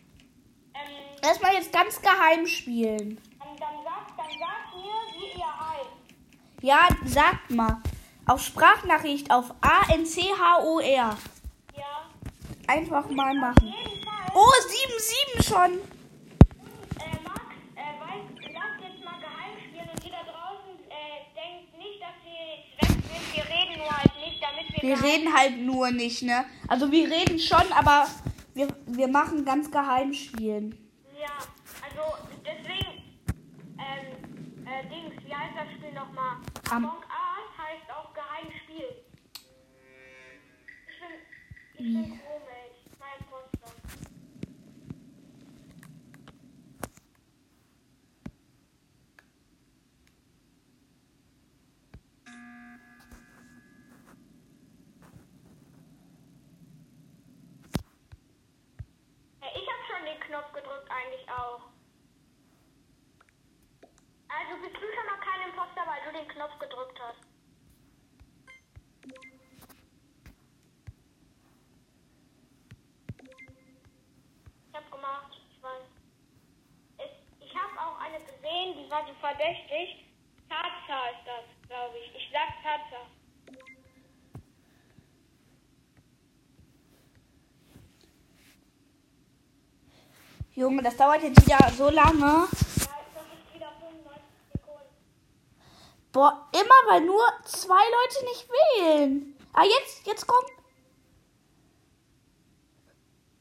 ähm, 0.75 1.19
Erstmal 1.23 1.55
jetzt 1.55 1.73
ganz 1.73 2.01
geheim 2.01 2.47
spielen. 2.47 3.19
dann, 3.39 3.57
dann, 3.59 3.85
sagt, 3.85 4.19
dann 4.19 4.39
sagt 4.39 4.75
mir, 4.75 5.19
wie 5.19 5.39
ihr 5.39 5.47
heißt. 5.47 5.91
Ja, 6.61 6.89
sagt 7.07 7.51
mal. 7.51 7.81
Auf 8.27 8.43
Sprachnachricht 8.43 9.31
auf 9.31 9.53
A-N-C-H-O-R. 9.61 11.17
Ja. 11.77 12.11
Einfach 12.69 13.09
mal 13.11 13.35
machen. 13.35 13.75
Oh, 14.35 14.49
7-7 15.37 15.43
schon. 15.43 15.73
Äh, 15.73 17.19
Max, 17.25 17.41
äh, 17.75 18.01
weiß, 18.01 18.25
lasst 18.55 18.81
jetzt 18.81 19.05
mal 19.05 19.19
geheim 19.21 19.59
spielen 19.69 19.89
und 19.93 20.05
ihr 20.05 20.11
da 20.13 20.23
draußen 20.23 20.79
denkt 21.35 21.77
nicht, 21.79 22.01
dass 22.01 22.17
wir 22.25 22.39
jetzt 22.57 22.81
weg 22.81 23.03
sind. 23.03 23.35
Wir 23.35 23.45
reden 23.45 23.79
nur 23.83 23.91
halt 23.97 24.13
nicht, 24.25 24.41
damit 24.43 24.69
wir. 24.73 24.83
Wir 24.89 24.97
geheim- 24.97 25.05
reden 25.05 25.35
halt 25.37 25.59
nur 25.59 25.91
nicht, 25.91 26.23
ne? 26.23 26.45
Also 26.69 26.91
wir 26.91 27.11
reden 27.11 27.39
schon, 27.39 27.73
aber 27.73 28.07
wir, 28.55 28.69
wir 28.87 29.09
machen 29.09 29.45
ganz 29.45 29.71
geheim 29.71 30.15
spielen. 30.15 30.79
Ja, 31.21 31.29
also 31.85 32.17
deswegen. 32.45 33.03
Ähm, 33.79 34.65
äh, 34.67 34.89
Dings, 34.89 35.23
wie 35.27 35.35
heißt 35.35 35.55
das 35.57 35.73
Spiel 35.77 35.93
nochmal? 35.93 36.37
Am- 36.71 36.85
Among 36.85 37.03
Ich 41.85 41.89
bin 41.89 42.05
Chromate. 42.05 42.79
Mein 43.01 43.29
Poster. 43.29 43.75
Ja, 59.41 59.49
ich 59.57 59.67
habe 59.67 59.83
schon 59.89 60.05
den 60.07 60.21
Knopf 60.21 60.53
gedrückt, 60.53 60.89
eigentlich 60.89 61.29
auch. 61.29 61.63
Also 64.29 64.63
bist 64.63 64.77
du 64.77 64.87
schon 64.87 65.07
mal 65.07 65.19
kein 65.19 65.49
Imposter, 65.49 65.83
weil 65.85 66.01
du 66.07 66.17
den 66.17 66.29
Knopf 66.29 66.57
gedrückt 66.61 67.01
hast. 67.01 67.33
Ich 74.69 74.79
hab 74.79 74.91
gemacht, 74.91 75.39
ich 75.51 75.63
weiß. 75.63 75.85
Es, 76.97 77.11
ich 77.41 77.55
habe 77.55 77.79
auch 77.79 77.99
eine 78.01 78.19
gesehen, 78.25 78.75
die 78.75 78.82
war 78.93 79.07
so 79.07 79.15
verdächtig. 79.21 80.05
Taza 80.51 81.09
ist 81.09 81.25
das, 81.25 81.69
glaube 81.69 81.97
ich. 81.99 82.15
Ich 82.15 82.31
sag 82.31 82.63
Taza. 82.63 83.07
Junge, 90.55 90.83
das 90.83 90.97
dauert 90.99 91.23
jetzt 91.23 91.47
wieder 91.47 91.71
so 91.75 91.89
lange. 91.89 92.21
Ja, 92.21 92.47
das 92.51 93.25
ist 93.33 93.55
wieder 93.55 93.73
95 93.81 94.23
Sekunden. 94.53 94.85
Boah, 96.13 96.47
immer 96.53 96.93
weil 96.93 97.01
nur 97.01 97.27
zwei 97.47 97.75
Leute 97.75 98.25
nicht 98.27 98.47
wählen. 98.51 99.35
Ah, 99.55 99.65
jetzt, 99.65 100.07
jetzt 100.07 100.27
kommt. 100.27 100.51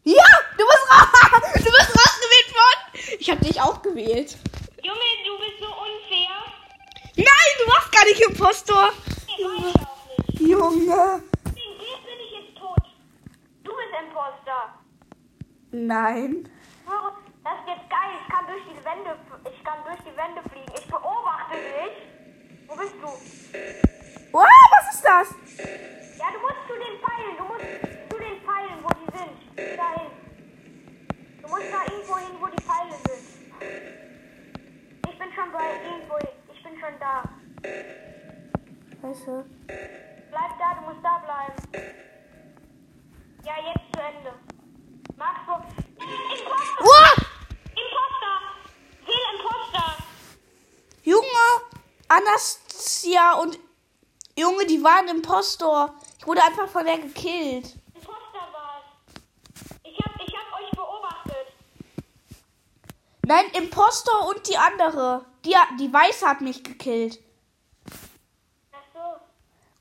Ja, 0.03 0.23
du 0.57 0.63
bist 0.65 0.89
raus. 0.89 1.07
Du 1.53 1.71
bist 1.71 1.89
rausgewählt 1.89 2.53
worden. 2.53 3.19
Ich 3.19 3.29
habe 3.29 3.43
dich 3.43 3.61
auch 3.61 3.81
gewählt. 3.81 4.37
Junge, 4.83 4.99
du 5.25 5.37
bist 5.37 5.59
so 5.59 5.67
unfair. 5.67 6.35
Nein, 7.15 7.51
du 7.59 7.65
warst 7.71 7.91
gar 7.91 8.05
nicht 8.05 8.21
Impostor. 8.21 8.89
Nee, 9.27 9.43
weiß 9.45 9.75
ich 9.75 9.81
auch 9.81 10.05
nicht. 10.17 10.39
Junge. 10.41 11.23
Bin 11.43 12.19
ich 12.25 12.31
jetzt 12.31 12.57
tot. 12.57 12.83
Du 13.63 13.71
bist 13.71 13.93
Imposter. 14.01 14.73
Nein. 15.71 16.49
Das 17.43 17.53
ist 17.59 17.67
jetzt 17.67 17.89
geil. 17.89 18.11
Ich 18.21 18.27
kann 18.33 18.45
durch 18.47 18.63
die 18.63 18.85
Wände, 18.85 19.17
ich 19.51 19.63
kann 19.63 19.83
durch 19.83 19.99
die 19.99 20.17
Wände 20.17 20.41
fliegen. 20.49 20.73
Ich 20.75 20.87
beobachte 20.87 21.57
dich. 21.57 21.95
Wo 22.67 22.75
bist 22.75 22.95
du? 23.01 23.07
Oh, 24.33 24.43
was 24.43 24.95
ist 24.95 25.03
das? 25.03 25.29
Ja, 26.17 26.25
du 26.33 26.39
musst 26.39 26.61
zu 26.67 26.73
den 26.73 26.97
Pfeilen. 27.01 27.37
Du 27.37 27.43
musst 27.43 27.65
zu 28.09 28.17
den 28.17 28.41
Pfeilen, 28.41 28.81
wo 28.81 28.89
die 28.97 29.09
sind. 29.17 29.77
Dahin. 29.77 30.09
Du 31.41 31.47
musst 31.49 31.69
da 31.71 31.83
irgendwo 31.91 32.17
hin, 32.17 32.35
wo 32.39 32.47
die 32.47 32.63
Pfeile 32.63 32.95
sind. 33.05 33.25
Ich 35.09 35.17
bin 35.19 35.33
schon 35.33 35.51
bei 35.51 35.65
irgendwo. 35.83 36.17
Ich 36.53 36.63
bin 36.63 36.79
schon 36.79 36.99
da. 36.99 37.23
Scheiße. 39.01 39.45
Bleib 40.29 40.59
da, 40.59 40.75
du 40.75 40.81
musst 40.87 41.03
da 41.03 41.17
bleiben. 41.25 41.55
Ja, 43.43 43.53
jetzt 43.65 43.91
zu 43.91 43.99
Ende. 43.99 44.33
Du. 45.17 45.53
Imposter! 46.33 46.77
Oh! 46.81 47.21
Imposter! 47.71 48.35
Will 49.07 49.23
Imposter! 49.33 50.03
Junge, 51.03 51.47
Anastasia 52.07 53.33
und 53.41 53.59
Junge, 54.37 54.67
die 54.67 54.83
waren 54.83 55.07
im 55.07 55.23
Postor. 55.23 55.95
Ich 56.19 56.27
wurde 56.27 56.43
einfach 56.43 56.67
von 56.67 56.85
der 56.85 56.99
gekillt. 56.99 57.75
Imposter 57.95 58.47
war's. 58.53 58.85
Ich 59.83 59.99
hab, 59.99 60.15
ich 60.21 60.35
hab 60.35 60.61
euch 60.61 60.71
beobachtet. 60.71 61.47
Nein, 63.25 63.45
Impostor 63.53 64.27
und 64.27 64.47
die 64.47 64.57
andere. 64.57 65.25
Die, 65.43 65.55
die 65.79 65.91
Weiße 65.91 66.27
hat 66.27 66.41
mich 66.41 66.63
gekillt. 66.63 67.19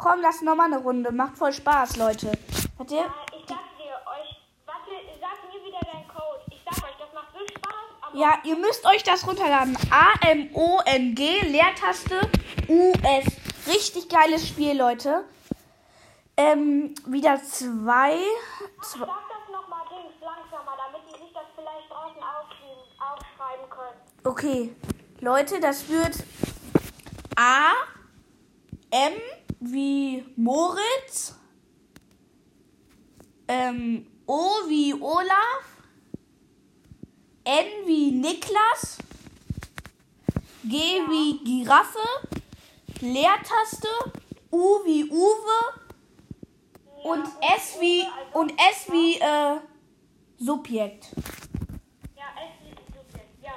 Ach. 0.01 0.05
Komm, 0.05 0.21
lass 0.23 0.41
noch 0.43 0.55
mal 0.57 0.65
eine 0.65 0.79
Runde. 0.79 1.13
Macht 1.13 1.37
voll 1.37 1.53
Spaß, 1.53 1.97
Leute. 1.97 2.33
Hat 2.79 2.91
ihr? 2.91 2.99
Ja, 2.99 3.15
ich 3.37 3.45
sag 3.47 3.59
dir, 3.77 3.95
euch. 4.07 4.37
Warte, 4.67 4.91
sag 5.21 5.53
mir 5.53 5.65
wieder 5.65 5.81
deinen 5.81 6.09
Code. 6.09 6.41
Ich 6.51 6.63
sag 6.65 6.83
euch, 6.85 6.97
das 6.99 7.13
macht 7.13 7.29
so 7.33 7.41
Spaß, 7.47 7.75
aber. 8.01 8.17
Ja, 8.19 8.39
ihr 8.45 8.57
müsst 8.57 8.87
euch 8.87 9.03
das 9.03 9.27
runterladen. 9.27 9.77
A-M-O-N-G, 9.91 11.41
Leertaste, 11.49 12.21
U-S. 12.69 13.27
Richtig 13.67 14.09
geiles 14.09 14.49
Spiel, 14.49 14.77
Leute. 14.77 15.25
Ähm, 16.37 16.95
wieder 17.07 17.43
zwei. 17.43 18.17
zwei 18.83 19.01
Sag 19.01 19.09
das 19.29 19.53
nochmal 19.53 19.85
Dings 19.91 20.15
langsamer, 20.23 20.77
damit 20.79 21.03
die 21.09 21.23
sich 21.23 21.33
das 21.35 21.45
vielleicht 21.55 21.91
draußen 21.91 22.23
aufschreiben, 22.99 23.69
können. 23.69 24.01
Okay, 24.25 24.75
Leute, 25.21 25.61
das 25.61 25.89
wird 25.91 26.25
A, 27.37 27.73
M 28.91 29.13
wie 29.61 30.25
Moritz, 30.37 31.37
ähm, 33.47 34.07
O 34.27 34.49
wie 34.69 34.95
Olaf, 34.95 35.65
N 37.45 37.87
wie 37.87 38.11
Niklas, 38.13 38.99
G 40.65 40.77
wie 41.09 41.45
Giraffe, 41.45 41.99
Leertaste, 43.01 43.89
U 44.51 44.85
wie 44.85 45.05
Uwe 45.11 45.81
und 47.05 47.27
S 47.57 47.77
wie 47.81 48.05
und 48.33 48.53
S 48.53 48.91
wie 48.91 49.17
äh, 49.19 49.61
Subjekt. 50.39 51.09
Ja, 52.17 52.25
es 52.37 52.71
ist 52.71 52.87
Subjekt, 52.95 53.43
ja. 53.43 53.53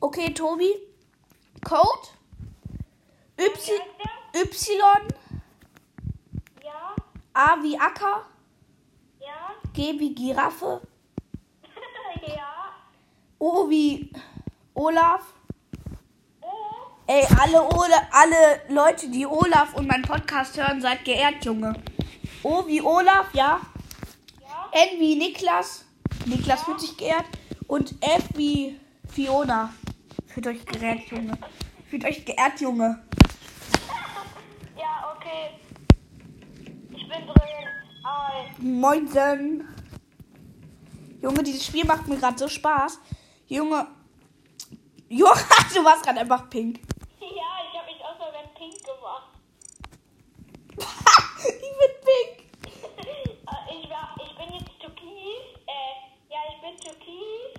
Okay, 0.00 0.32
Tobi. 0.32 0.74
Code 1.62 2.08
Y, 3.38 3.80
Wie 3.98 4.19
y 4.32 4.42
Ja, 6.64 6.94
A 7.34 7.62
wie 7.62 7.78
Acker, 7.78 8.26
ja, 9.18 9.54
G 9.72 9.98
wie 9.98 10.14
Giraffe, 10.14 10.80
ja. 12.26 12.50
O 13.38 13.68
wie 13.68 14.12
Olaf. 14.74 15.22
Oh, 16.40 16.48
Ey, 17.06 17.26
alle, 17.40 17.62
Ola, 17.62 18.08
alle 18.12 18.62
Leute, 18.68 19.08
die 19.08 19.26
Olaf 19.26 19.74
und 19.74 19.86
meinen 19.86 20.04
Podcast 20.04 20.56
hören, 20.56 20.80
seid 20.80 21.04
geehrt, 21.04 21.44
Junge. 21.44 21.74
O 22.42 22.66
wie 22.66 22.80
Olaf, 22.80 23.34
ja. 23.34 23.60
ja. 24.40 24.68
N 24.72 25.00
wie 25.00 25.16
Niklas. 25.16 25.84
Niklas 26.26 26.62
fühlt 26.62 26.80
sich 26.80 26.96
geehrt. 26.96 27.26
Und 27.66 27.94
F 28.00 28.24
wie 28.34 28.78
Fiona. 29.08 29.72
Fühlt 30.26 30.46
euch 30.46 30.64
geehrt, 30.64 31.00
Junge. 31.10 31.36
Fühlt 31.88 32.04
euch 32.04 32.24
geehrt, 32.24 32.60
Junge. 32.60 33.02
Ja, 35.30 35.36
okay. 35.36 35.50
Ich 36.90 37.08
bin 37.08 37.26
drin. 37.26 37.68
Ei. 38.04 38.54
Moinsen. 38.58 39.68
Junge, 41.22 41.42
dieses 41.42 41.66
Spiel 41.66 41.84
macht 41.84 42.08
mir 42.08 42.16
gerade 42.16 42.38
so 42.38 42.48
Spaß. 42.48 42.98
Junge. 43.46 43.86
Junge, 45.08 45.32
du 45.74 45.84
warst 45.84 46.02
gerade 46.02 46.20
einfach 46.20 46.48
pink. 46.48 46.80
Ja, 47.20 47.26
ich 47.68 47.78
hab 47.78 47.86
mich 47.86 48.00
auch 48.02 48.16
so 48.18 48.32
ganz 48.32 48.48
pink 48.56 48.82
gemacht. 48.84 49.30
ich 51.46 51.78
bin 51.78 51.92
pink. 52.04 52.40
Äh, 53.50 53.82
ich, 53.82 53.90
war, 53.90 54.14
ich 54.24 54.36
bin 54.36 54.54
jetzt 54.54 54.78
türkis. 54.80 55.58
Äh, 55.66 56.30
ja, 56.30 56.38
ich 56.48 56.60
bin 56.60 56.76
türkis 56.78 57.49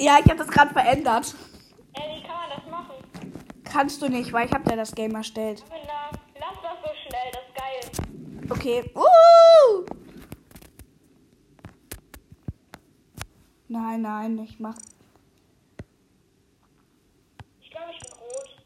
Ja, 0.00 0.18
ich 0.18 0.24
habe 0.30 0.36
das 0.36 0.48
gerade 0.48 0.72
verändert. 0.72 1.34
Äh, 1.92 2.00
wie 2.16 2.22
kann 2.26 2.36
man 2.36 2.50
das 2.56 2.70
machen? 2.70 2.94
Kannst 3.64 4.00
du 4.00 4.08
nicht, 4.08 4.32
weil 4.32 4.46
ich 4.46 4.52
habe 4.52 4.68
ja 4.70 4.76
das 4.76 4.94
Game 4.94 5.14
erstellt. 5.14 5.62
Na, 5.68 5.76
lass 6.34 6.56
das 6.62 6.78
so 6.82 6.88
schnell, 7.06 7.30
das 7.32 7.42
ist 7.46 7.54
geil. 7.54 7.80
Okay. 8.50 8.90
Uh! 8.94 9.84
Nein, 13.68 14.00
nein, 14.00 14.38
ich 14.38 14.58
mach. 14.58 14.76
Ich 17.60 17.70
glaube, 17.70 17.92
ich 17.92 18.00
bin 18.00 18.12
rot. 18.12 18.56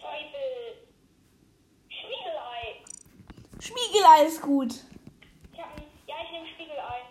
Teufel. 0.00 0.88
Spiegelei. 1.90 2.82
Spiegelei 4.08 4.26
ist 4.26 4.40
gut. 4.40 4.74
Ich 5.52 5.58
hab 5.58 5.68
ja, 6.06 6.14
ich 6.24 6.30
nehme 6.32 6.46
Spiegelei. 6.54 7.02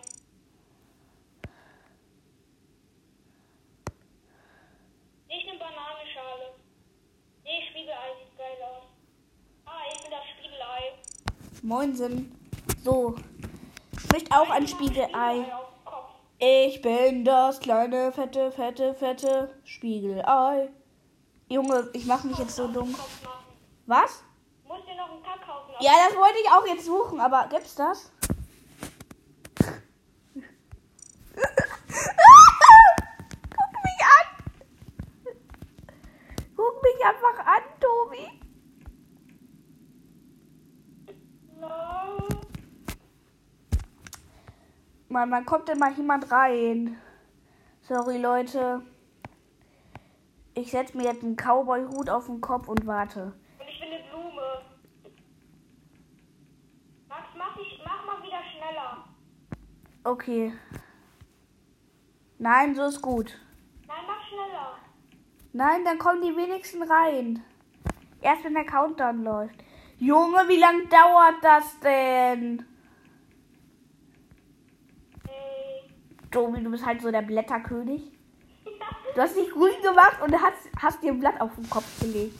Nicht 5.28 5.48
eine 5.48 5.58
Bananenschale. 5.58 6.54
Nee, 7.44 7.62
Spiegelei 7.70 7.94
sieht 8.18 8.36
geil 8.36 8.56
aus. 8.62 8.84
Ah, 9.64 9.82
ich 9.92 10.02
bin 10.02 10.10
das 10.10 10.24
Spiegelei. 10.38 10.98
Moinsen. 11.62 12.36
So. 12.82 13.14
Ich 13.92 14.12
möchte 14.12 14.32
auch 14.32 14.50
ein 14.50 14.66
Spiegelei. 14.66 15.44
Ich 16.40 16.82
bin 16.82 17.24
das 17.24 17.60
kleine, 17.60 18.10
fette, 18.10 18.50
fette, 18.50 18.94
fette 18.94 19.54
Spiegelei. 19.62 20.70
Junge, 21.48 21.90
ich 21.92 22.06
mache 22.06 22.26
mich 22.26 22.38
jetzt 22.38 22.56
so 22.56 22.66
dumm. 22.66 22.94
Was? 23.86 24.24
Muss 24.66 24.84
dir 24.84 24.96
noch 24.96 25.12
einen 25.12 25.22
Kackhaufen 25.22 25.67
auf 25.67 25.67
Ja, 25.80 25.92
das 26.08 26.16
wollte 26.16 26.38
ich 26.42 26.50
auch 26.50 26.66
jetzt 26.66 26.84
suchen, 26.86 27.20
aber 27.20 27.48
gibt's 27.48 27.74
das? 27.74 28.10
Guck 29.58 31.44
mich 33.84 34.00
an! 34.04 34.26
Guck 36.56 36.82
mich 36.82 37.04
einfach 37.04 37.46
an, 37.46 37.62
Tobi. 37.80 38.38
Mann, 45.10 45.30
wann 45.30 45.46
kommt 45.46 45.68
denn 45.68 45.78
mal 45.78 45.92
jemand 45.92 46.30
rein? 46.30 47.00
Sorry, 47.82 48.18
Leute. 48.18 48.82
Ich 50.54 50.70
setze 50.70 50.96
mir 50.96 51.04
jetzt 51.04 51.22
einen 51.22 51.36
Cowboy-Hut 51.36 52.10
auf 52.10 52.26
den 52.26 52.40
Kopf 52.40 52.68
und 52.68 52.86
warte. 52.86 53.32
Und 53.58 53.68
ich 53.68 53.80
will 53.80 53.88
eine 53.88 54.04
Blume. 54.10 54.62
Max, 57.08 57.28
mach, 57.36 57.56
ich, 57.56 57.80
mach 57.84 58.04
mal 58.04 58.22
wieder 58.22 58.42
schneller. 58.52 59.04
Okay. 60.28 60.52
Nein, 62.38 62.74
so 62.74 62.84
ist 62.84 63.00
gut. 63.00 63.34
Nein, 63.86 63.96
mach 64.06 64.28
schneller. 64.28 64.76
Nein, 65.54 65.86
dann 65.86 65.98
kommen 65.98 66.20
die 66.20 66.36
wenigsten 66.36 66.82
rein. 66.82 67.42
Erst 68.20 68.44
wenn 68.44 68.52
der 68.52 68.66
Countdown 68.66 69.24
läuft. 69.24 69.54
Junge, 69.98 70.46
wie 70.48 70.58
lang 70.58 70.86
dauert 70.90 71.42
das 71.42 71.80
denn? 71.80 72.66
Hey. 75.26 75.94
Tobi, 76.30 76.62
du 76.62 76.72
bist 76.72 76.84
halt 76.84 77.00
so 77.00 77.10
der 77.10 77.22
Blätterkönig. 77.22 78.12
Du 79.14 79.22
hast 79.22 79.34
dich 79.34 79.50
grün 79.50 79.80
gemacht 79.82 80.20
und 80.22 80.34
hast, 80.34 80.68
hast 80.78 81.02
dir 81.02 81.12
ein 81.12 81.20
Blatt 81.20 81.40
auf 81.40 81.54
den 81.54 81.70
Kopf 81.70 82.00
gelegt. 82.00 82.38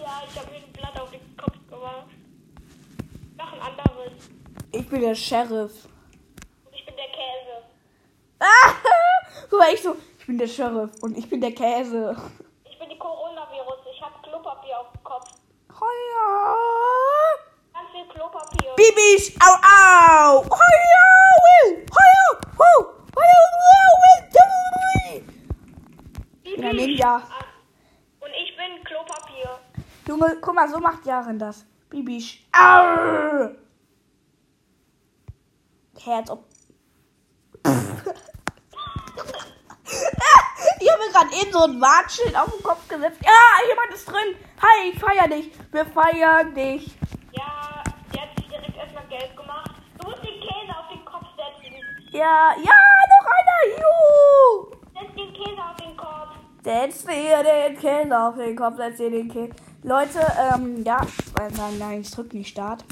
Ja, 0.00 0.22
ich 0.28 0.38
habe 0.38 0.48
mir 0.52 0.58
ein 0.58 0.72
Blatt 0.72 1.00
auf 1.00 1.10
den 1.10 1.36
Kopf 1.36 1.58
gemacht. 1.68 2.06
Noch 3.36 3.52
ein 3.52 3.60
anderes. 3.60 4.30
Ich 4.70 4.88
bin 4.88 5.00
der 5.00 5.16
Sheriff. 5.16 5.88
Und 6.64 6.74
ich 6.74 6.86
bin 6.86 6.94
der 6.96 7.06
Käse. 7.06 7.64
Ah! 8.38 8.74
Guck 9.50 9.58
mal, 9.58 9.74
ich 9.74 9.82
so, 9.82 9.96
ich 10.16 10.26
bin 10.26 10.38
der 10.38 10.46
Sheriff 10.46 10.92
und 11.02 11.18
ich 11.18 11.28
bin 11.28 11.40
der 11.40 11.50
Käse. 11.50 12.16
Ich 12.64 12.78
bin 12.78 12.88
die 12.88 12.98
Coronavirus. 12.98 13.80
Ich 13.92 14.00
habe 14.00 14.14
Klopapier 14.22 14.78
auf 14.78 14.92
dem 14.92 15.02
Kopf. 15.02 15.28
Ja. 15.68 16.54
Ganz 17.74 17.90
viel 17.90 18.06
Klopapier. 18.14 18.74
Bibis, 18.76 19.34
au, 19.40 19.54
au. 19.54 20.44
Heuer, 20.44 21.82
heuer, 21.90 22.40
hu, 22.58 22.86
heuer, 23.16 23.50
Bibi. 26.44 26.56
bin 26.56 26.64
ein 26.64 26.76
Ninja. 26.76 27.16
Und 28.20 28.30
ich 28.30 28.56
bin 28.56 28.84
Klopapier. 28.84 29.58
Junge, 30.06 30.38
guck 30.40 30.54
mal, 30.54 30.68
so 30.68 30.78
macht 30.78 31.04
Jaren 31.04 31.40
das. 31.40 31.66
Bibis, 31.88 32.38
au. 32.52 33.50
Herz 35.98 36.30
ob. 36.30 36.49
Gerade 41.30 41.42
eben 41.42 41.52
so 41.52 41.62
ein 41.64 41.80
Warnschild 41.80 42.36
auf 42.36 42.50
den 42.50 42.62
Kopf 42.62 42.88
gesetzt. 42.88 43.20
Ja, 43.24 43.68
jemand 43.68 43.92
ist 43.92 44.06
drin. 44.06 44.36
Hi, 44.60 44.90
ich 44.92 44.98
feier 44.98 45.28
dich. 45.28 45.50
Wir 45.72 45.86
feiern 45.86 46.54
dich. 46.54 46.96
Ja, 47.32 47.82
der 48.12 48.22
hat 48.22 48.36
sich 48.36 48.48
direkt 48.48 48.76
erstmal 48.76 49.06
gelb 49.06 49.36
gemacht. 49.36 49.70
Du 49.98 50.08
musst 50.08 50.22
den 50.22 50.40
Käse 50.40 50.76
auf 50.76 50.88
den 50.92 51.04
Kopf 51.04 51.26
setzen. 51.36 51.74
Ja, 52.12 52.54
ja, 52.56 52.78
noch 53.10 53.26
einer. 53.30 53.78
Juhu. 53.78 54.76
Setz 54.94 55.14
den 55.14 55.32
Käse 55.32 55.62
auf 55.62 55.76
den 55.76 55.96
Kopf. 55.96 56.28
Setz 56.64 57.04
dir 57.04 57.42
den 57.42 57.78
Käse 57.78 58.18
auf 58.18 58.36
den 58.36 58.56
Kopf, 58.56 58.76
setz 58.76 58.96
dir 58.96 59.10
den 59.10 59.28
Käse. 59.28 59.54
Leute, 59.82 60.20
ähm, 60.38 60.84
ja, 60.84 61.00
nein, 61.38 61.52
nein, 61.56 61.78
nein, 61.78 62.00
ich 62.00 62.10
drück 62.10 62.32
nicht 62.34 62.48
Start. 62.48 62.84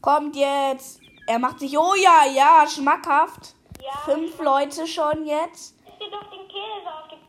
Kommt 0.00 0.36
jetzt. 0.36 1.00
Er 1.26 1.38
macht 1.38 1.60
sich, 1.60 1.78
oh 1.78 1.94
ja, 1.94 2.24
ja, 2.32 2.66
schmackhaft. 2.68 3.54
Ja. 3.80 3.96
Fünf 4.04 4.38
Leute 4.40 4.86
schon 4.86 5.24
jetzt. 5.24 5.78
Setz 5.84 5.98
dir 5.98 6.10
doch 6.10 6.30
den 6.30 6.46
Käse 6.48 6.88
auf 6.88 7.08
den 7.08 7.22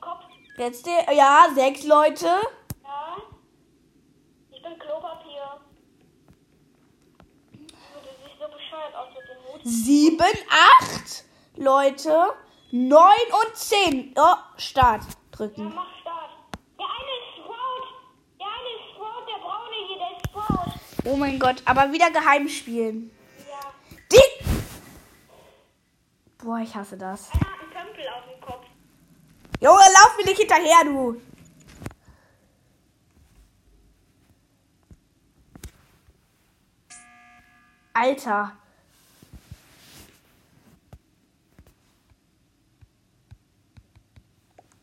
Der, 0.58 0.72
ja, 1.14 1.48
sechs 1.56 1.84
Leute. 1.84 2.26
Ja. 2.84 3.18
Ich 4.52 4.62
bin 4.62 4.78
Klopapier. 4.78 5.60
Du 7.52 7.60
siehst 7.60 8.40
so 8.40 8.48
bescheuert 8.48 8.96
aus 8.96 9.08
mit 9.10 9.28
dem 9.28 9.54
Hut. 9.54 9.62
Sieben, 9.64 10.38
acht 10.50 11.26
Leute. 11.56 12.34
Neun 12.72 13.28
und 13.46 13.56
zehn. 13.56 14.14
Oh, 14.16 14.36
Start 14.58 15.04
Ja, 15.04 15.10
drücken. 15.32 15.74
mach 15.74 15.88
Start. 16.02 16.32
Der 16.78 16.86
eine 16.86 17.12
ist 17.20 17.36
Sprout. 17.38 17.88
Der 18.40 18.48
eine 18.48 18.70
ist 18.78 18.94
Sprout, 18.94 19.26
der 19.28 19.40
braune 19.42 19.78
hier, 19.88 19.98
der 19.98 20.12
ist 20.18 20.28
Sprout. 20.28 21.12
Oh 21.12 21.16
mein 21.18 21.40
Gott, 21.40 21.62
aber 21.66 21.92
wieder 21.92 22.12
geheim 22.12 22.48
spielen. 22.48 23.12
Ja. 23.50 23.72
Die. 24.12 24.46
Boah, 26.44 26.60
ich 26.60 26.74
hasse 26.76 26.98
das. 26.98 27.30
Einer 27.32 27.53
Junge, 29.64 29.80
lauf 29.94 30.18
mir 30.18 30.26
nicht 30.26 30.40
hinterher, 30.40 30.84
du. 30.84 31.22
Alter. 37.94 38.58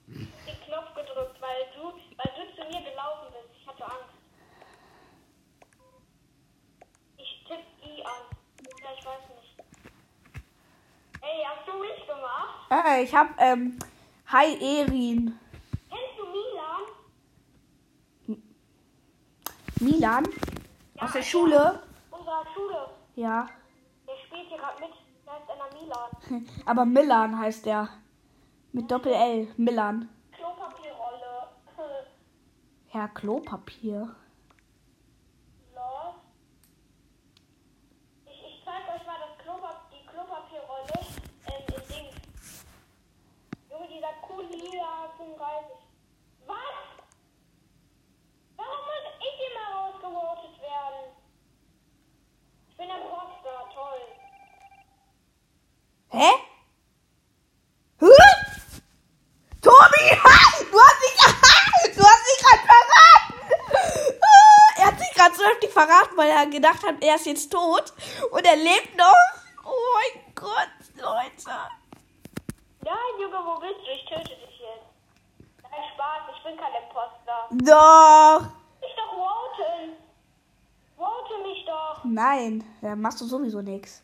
Den 0.07 0.27
Knopf 0.65 0.95
gedrückt, 0.95 1.39
weil 1.43 1.67
du, 1.77 1.93
weil 2.17 2.33
du 2.35 2.57
zu 2.57 2.65
mir 2.71 2.81
gelaufen 2.91 3.35
bist. 3.35 3.51
Ich 3.61 3.69
hatte 3.69 3.85
Angst. 3.85 4.15
Ich 7.19 7.45
tipp 7.47 7.67
I 7.85 8.03
an. 8.03 8.25
Ja, 8.83 8.89
ich 8.99 9.05
weiß 9.05 9.29
nicht. 9.29 9.57
Ey, 11.21 11.45
hast 11.45 11.69
du 11.69 11.79
mich 11.81 12.07
gemacht? 12.07 12.87
Äh, 12.87 13.03
ich 13.03 13.15
hab, 13.15 13.39
ähm, 13.39 13.79
Hi 14.33 14.55
Erin. 14.61 15.39
Kennst 15.89 16.19
du 16.19 16.25
Milan? 16.27 16.83
Milan? 19.81 20.25
Ja, 20.95 21.03
Aus 21.05 21.13
der 21.13 21.23
Schule? 21.23 21.83
Unserer 22.11 22.45
Schule. 22.55 22.91
Ja. 23.17 23.49
Der 24.07 24.17
spielt 24.27 24.49
hier 24.49 24.59
gerade 24.59 24.81
mit. 24.81 24.91
Da 25.27 25.37
ist 25.37 25.51
einer 25.51 25.71
Milan. 25.81 26.47
Aber 26.67 26.85
Milan 26.85 27.39
heißt 27.39 27.67
der. 27.67 27.89
Mit 28.73 28.91
Doppel-L. 28.91 29.53
Milan. 29.57 30.09
Klopapierrolle. 30.33 31.49
Ja, 32.93 33.07
Klopapier. 33.07 34.15
Los. 35.75 36.15
Ich, 38.27 38.33
ich 38.45 38.65
zeig 38.65 38.83
euch 38.95 39.07
mal 39.07 39.15
das 39.21 39.39
Klopap 39.45 39.89
die 39.93 40.05
Klopapierrolle 40.07 40.93
ähm, 41.47 41.63
in 41.69 41.83
Dings. 41.87 42.65
Junge, 43.71 43.87
dieser 43.87 44.13
coole 44.27 44.49
Lila 44.49 45.09
35. 45.17 45.77
Was? 46.49 46.57
Warum 48.57 48.81
muss 48.91 49.07
ich 49.21 49.39
immer 49.47 49.67
rausgevotet 49.79 50.61
werden? 50.61 51.15
Ich 52.71 52.77
bin 52.77 52.91
ein 52.91 53.03
Poster, 53.03 53.71
toll. 53.73 54.03
Hä? 56.09 56.31
Hä? 58.01 58.23
Tobi! 59.63 60.05
Ha! 60.25 60.37
Du 60.73 60.79
hast 60.81 61.01
dich, 61.03 61.95
du 61.95 62.03
hast 62.03 62.25
dich 62.27 62.39
gerade 62.43 62.63
verraten! 62.65 63.35
Ah, 64.23 64.81
Er 64.81 64.87
hat 64.87 64.99
sich 64.99 65.11
gerade 65.13 65.35
so 65.35 65.45
heftig 65.45 65.71
verraten, 65.71 66.10
weil 66.21 66.29
er 66.29 66.47
gedacht 66.47 66.87
hat, 66.87 67.03
er 67.03 67.15
ist 67.15 67.25
jetzt 67.25 67.51
tot. 67.51 67.93
Und 68.31 68.45
er 68.45 68.57
lebt 68.57 68.95
noch. 68.97 69.15
Oh 69.65 69.81
mein 69.97 70.35
Gott, 70.35 70.77
Leute. 70.97 71.57
Nein, 72.83 73.13
Junge, 73.21 73.39
wo 73.45 73.59
bist 73.59 73.81
du? 73.81 73.91
Ich 73.91 74.05
töte 74.05 74.37
dich 74.37 74.61
jetzt. 74.61 74.87
Nein, 75.63 75.81
Spaß, 75.95 76.23
ich 76.37 76.43
bin 76.45 76.57
kein 76.59 76.75
Imposter. 76.83 77.49
Doch. 77.51 78.47
Ich 78.87 78.95
doch 78.97 79.13
voten. 79.15 79.97
Vote 80.99 81.49
mich 81.49 81.65
doch. 81.65 82.05
Nein, 82.05 82.65
da 82.83 82.95
machst 82.97 83.21
du 83.23 83.25
sowieso 83.25 83.63
nichts. 83.63 84.03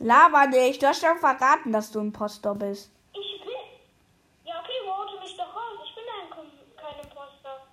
Laber 0.00 0.46
nicht. 0.46 0.82
Du 0.82 0.86
hast 0.88 1.00
schon 1.04 1.18
verraten, 1.18 1.72
dass 1.72 1.90
du 1.92 2.00
ein 2.00 2.06
Impostor 2.06 2.54
bist. 2.54 2.90
Ich 3.12 3.40
bin. 3.42 3.52
Ja, 4.44 4.54
okay, 4.60 4.72
vote 4.86 5.20
mich 5.20 5.36
doch 5.36 5.54
raus. 5.54 5.78
Ich 5.84 5.94
bin 5.94 6.04
ein, 6.18 6.30
Kom- 6.32 6.76
kein 6.80 6.98
Imposter. 7.04 7.66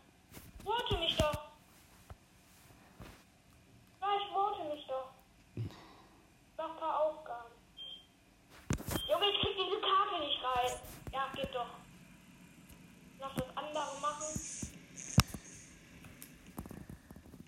Vote 0.63 0.97
mich 0.99 1.15
doch. 1.15 1.33
Ja, 4.01 4.07
ich 4.19 4.27
vote 4.33 4.63
mich 4.73 4.85
doch. 4.87 5.09
Mach 6.57 6.69
ein 6.69 6.75
paar 6.77 6.99
Aufgaben. 7.01 7.51
Junge, 9.09 9.29
ich 9.31 9.39
krieg 9.39 9.55
diese 9.55 9.79
Karte 9.79 10.19
nicht 10.19 10.43
rein. 10.43 10.79
Ja, 11.13 11.27
geht 11.33 11.55
doch. 11.55 11.67
Lass 13.19 13.31
das 13.35 13.55
andere 13.55 14.01
machen. 14.01 14.27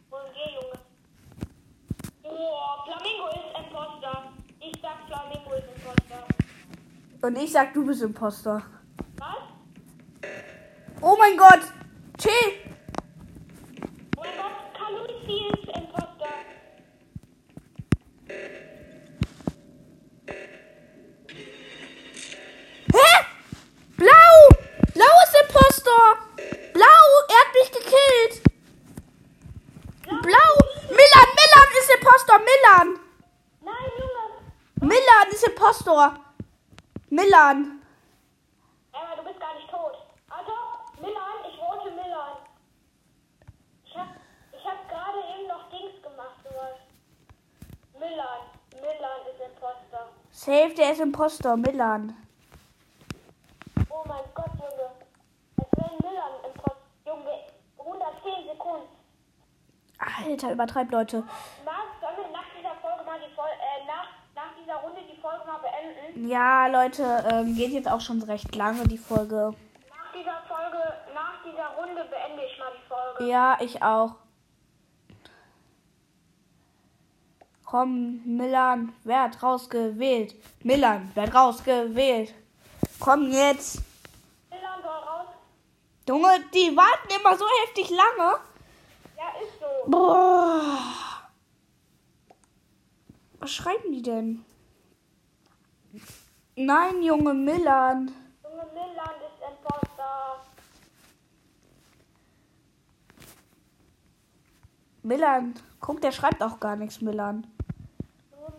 Wohin 0.09 0.33
geh, 0.33 0.53
Junge? 0.55 0.79
Oh, 2.23 2.83
Flamingo 2.85 3.27
ist 3.27 3.57
Imposter. 3.59 4.31
Ich 4.61 4.73
sag 4.81 4.97
Flamingo 5.07 5.53
ist 5.53 5.67
Imposter. 5.75 6.25
Und 7.29 7.37
ich 7.37 7.51
sag, 7.51 7.75
du 7.75 7.85
bist 7.85 8.01
Impostor. 8.01 8.63
Was? 9.17 9.35
Oh 10.99 11.15
mein 11.19 11.37
Gott. 11.37 11.59
Chill. 12.17 12.31
Oh 14.17 14.21
mein 14.21 14.35
Gott, 14.35 14.73
Kaluzi 14.75 15.51
ist 15.53 15.77
Imposter. 15.77 16.33
Hä? 22.93 23.25
Blau! 23.95 24.31
Blau 24.95 25.13
ist 25.23 25.35
Impostor! 25.43 26.17
Blau, 26.73 27.01
er 27.27 27.37
hat 27.41 27.53
mich 27.53 27.71
gekillt! 27.71 28.41
Blau! 30.07 30.51
Milan, 30.89 31.29
Milan 31.37 31.69
ist 31.79 31.91
Impostor! 31.95 32.39
Milan! 32.39 32.99
Nein, 33.61 33.91
Junge. 33.99 34.89
Milan 34.89 35.27
ist 35.31 35.43
Impostor! 35.47 36.25
Milan! 37.11 37.81
Emma, 38.93 39.15
du 39.15 39.23
bist 39.23 39.39
gar 39.39 39.55
nicht 39.55 39.67
tot. 39.67 39.97
Also, 40.29 40.51
Milan, 41.01 41.41
ich 41.49 41.57
vote 41.57 41.89
Milan. 41.89 42.37
Ich 43.83 43.97
hab, 43.97 44.07
ich 44.51 44.63
hab 44.63 44.87
gerade 44.87 45.17
eben 45.17 45.47
noch 45.47 45.69
Dings 45.71 46.03
gemacht, 46.03 46.37
sowas. 46.43 46.77
Milan, 47.93 48.41
Milan 48.75 49.21
ist 49.25 49.41
Imposter. 49.41 50.09
Safe, 50.29 50.68
der 50.79 50.93
ist 50.93 51.01
Impostor, 51.01 51.57
Milan. 51.57 52.15
Oh 53.89 54.03
mein 54.07 54.23
Gott, 54.33 54.51
Junge. 54.55 54.89
Es 55.57 55.67
wäre 55.77 55.91
Milan 56.01 56.33
Imposter. 56.45 56.77
Junge, 57.05 57.35
110 57.77 58.47
Sekunden. 58.51 58.87
Alter, 59.99 60.51
übertreibt 60.53 60.91
Leute. 60.91 61.23
Marc, 61.65 61.89
sollen 61.99 62.15
wir 62.15 62.31
nach 62.31 62.47
dieser 62.57 62.75
Folge 62.81 63.03
mal 63.03 63.19
die 63.19 63.35
Folge, 63.35 63.51
äh, 63.59 63.85
nach, 63.85 64.07
nach 64.33 64.55
dieser 64.57 64.75
Runde 64.75 65.01
die 65.11 65.19
Folge 65.21 65.45
mal 65.45 65.59
beenden? 65.59 66.29
Ja, 66.29 66.67
Leute, 66.67 67.25
ähm, 67.29 67.55
geht 67.55 67.71
jetzt 67.71 67.91
auch 67.91 68.01
schon 68.01 68.21
recht 68.23 68.55
lange 68.55 68.87
die 68.87 68.97
Folge. 68.97 69.53
Nach 69.89 70.13
dieser 70.13 70.41
Folge, 70.47 70.81
nach 71.13 71.43
dieser 71.43 71.67
Runde 71.75 72.05
beende 72.05 72.45
ich 72.45 72.57
mal 72.57 72.71
die 72.71 72.87
Folge. 72.87 73.29
Ja, 73.29 73.57
ich 73.59 73.83
auch. 73.83 74.15
Komm, 77.69 78.21
Milan, 78.25 78.93
werd 79.03 79.43
rausgewählt. 79.43 80.33
Milan, 80.63 81.11
werd 81.13 81.35
rausgewählt. 81.35 82.33
Komm 82.99 83.31
jetzt. 83.31 83.83
Milan 84.49 84.81
soll 84.81 84.91
raus. 84.91 85.27
Junge, 86.07 86.39
die 86.51 86.75
warten 86.75 87.09
immer 87.15 87.37
so 87.37 87.45
heftig 87.61 87.91
lange. 87.91 88.39
Ja, 89.15 89.29
ist 89.43 89.59
so. 89.59 89.91
Boah. 89.91 90.79
Was 93.37 93.51
schreiben 93.51 93.91
die 93.91 94.01
denn? 94.01 94.43
Nein, 96.55 97.03
Junge, 97.03 97.35
Milan. 97.35 98.11
Junge, 98.41 98.65
Milan 98.73 99.15
ist 99.27 99.43
Imposter. 99.47 100.43
Milan. 105.03 105.53
Guck, 105.79 106.01
der 106.01 106.11
schreibt 106.11 106.43
auch 106.43 106.59
gar 106.59 106.75
nichts, 106.75 107.01
Milan. 107.01 107.47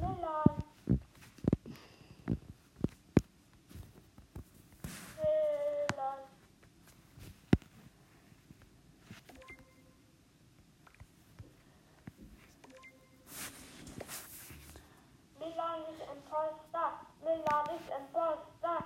Milan. 0.01 0.45
Milan 15.39 15.81
ist 15.91 16.01
Imposter. 16.13 16.93
Milan 17.23 17.65
ist 17.77 17.89
Imposter. 17.99 18.85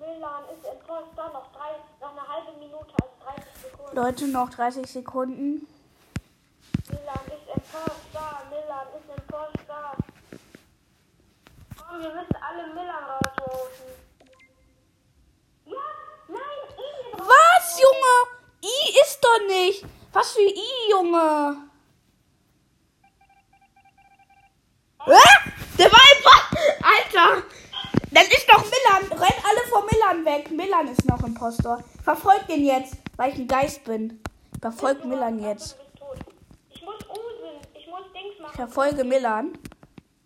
Milan 0.00 0.44
ist 0.52 0.64
Imposter. 0.66 1.28
Noch, 1.32 1.52
drei, 1.52 1.70
noch 2.00 2.10
eine 2.12 2.28
halbe 2.28 2.58
Minute, 2.58 2.94
also 3.02 3.14
30 3.24 3.54
Sekunden. 3.62 3.93
Leute, 4.04 4.28
noch 4.28 4.50
30 4.50 4.86
Sekunden. 4.86 5.66
Milan 6.90 7.24
ist 7.24 7.48
Imposter. 7.56 8.42
Milan 8.50 8.86
ist 8.98 9.08
Imposter. 9.18 9.96
Komm, 11.74 12.00
wir 12.02 12.10
müssen 12.10 12.36
alle 12.36 12.66
Milan 12.74 13.02
rausrufen. 13.02 13.86
Ja, 15.64 15.86
nein, 16.28 16.38
ich 16.68 17.18
Was, 17.18 17.80
Junge? 17.80 18.14
I 18.62 19.00
ist 19.00 19.24
doch 19.24 19.46
nicht. 19.46 19.86
Was 20.12 20.32
für 20.32 20.40
I, 20.42 20.90
Junge? 20.90 21.56
Ah, 24.98 25.16
der 25.78 25.90
war 25.90 26.00
einfach. 26.12 26.52
Alter. 26.82 27.42
Das 28.10 28.24
ist 28.24 28.46
doch 28.50 28.64
Milan. 28.64 29.18
Rennt 29.18 29.44
alle 29.48 29.66
vor 29.70 29.86
Milan 29.90 30.26
weg. 30.26 30.50
Milan 30.50 30.88
ist 30.88 31.06
noch 31.06 31.24
Impostor. 31.24 31.82
Verfolgt 32.04 32.50
ihn 32.50 32.66
jetzt, 32.66 32.98
weil 33.16 33.32
ich 33.32 33.38
ein 33.38 33.48
Geist 33.48 33.84
bin. 33.84 34.22
Verfolgt 34.60 35.04
Milan 35.04 35.38
jetzt. 35.38 35.76
Ich 36.70 36.82
muss 36.82 36.96
Usen. 37.08 37.60
Ich 37.74 37.86
muss 37.86 38.02
Dings 38.12 38.34
Ich 38.34 38.40
machen. 38.40 38.54
verfolge 38.56 39.04
Milan. 39.04 39.58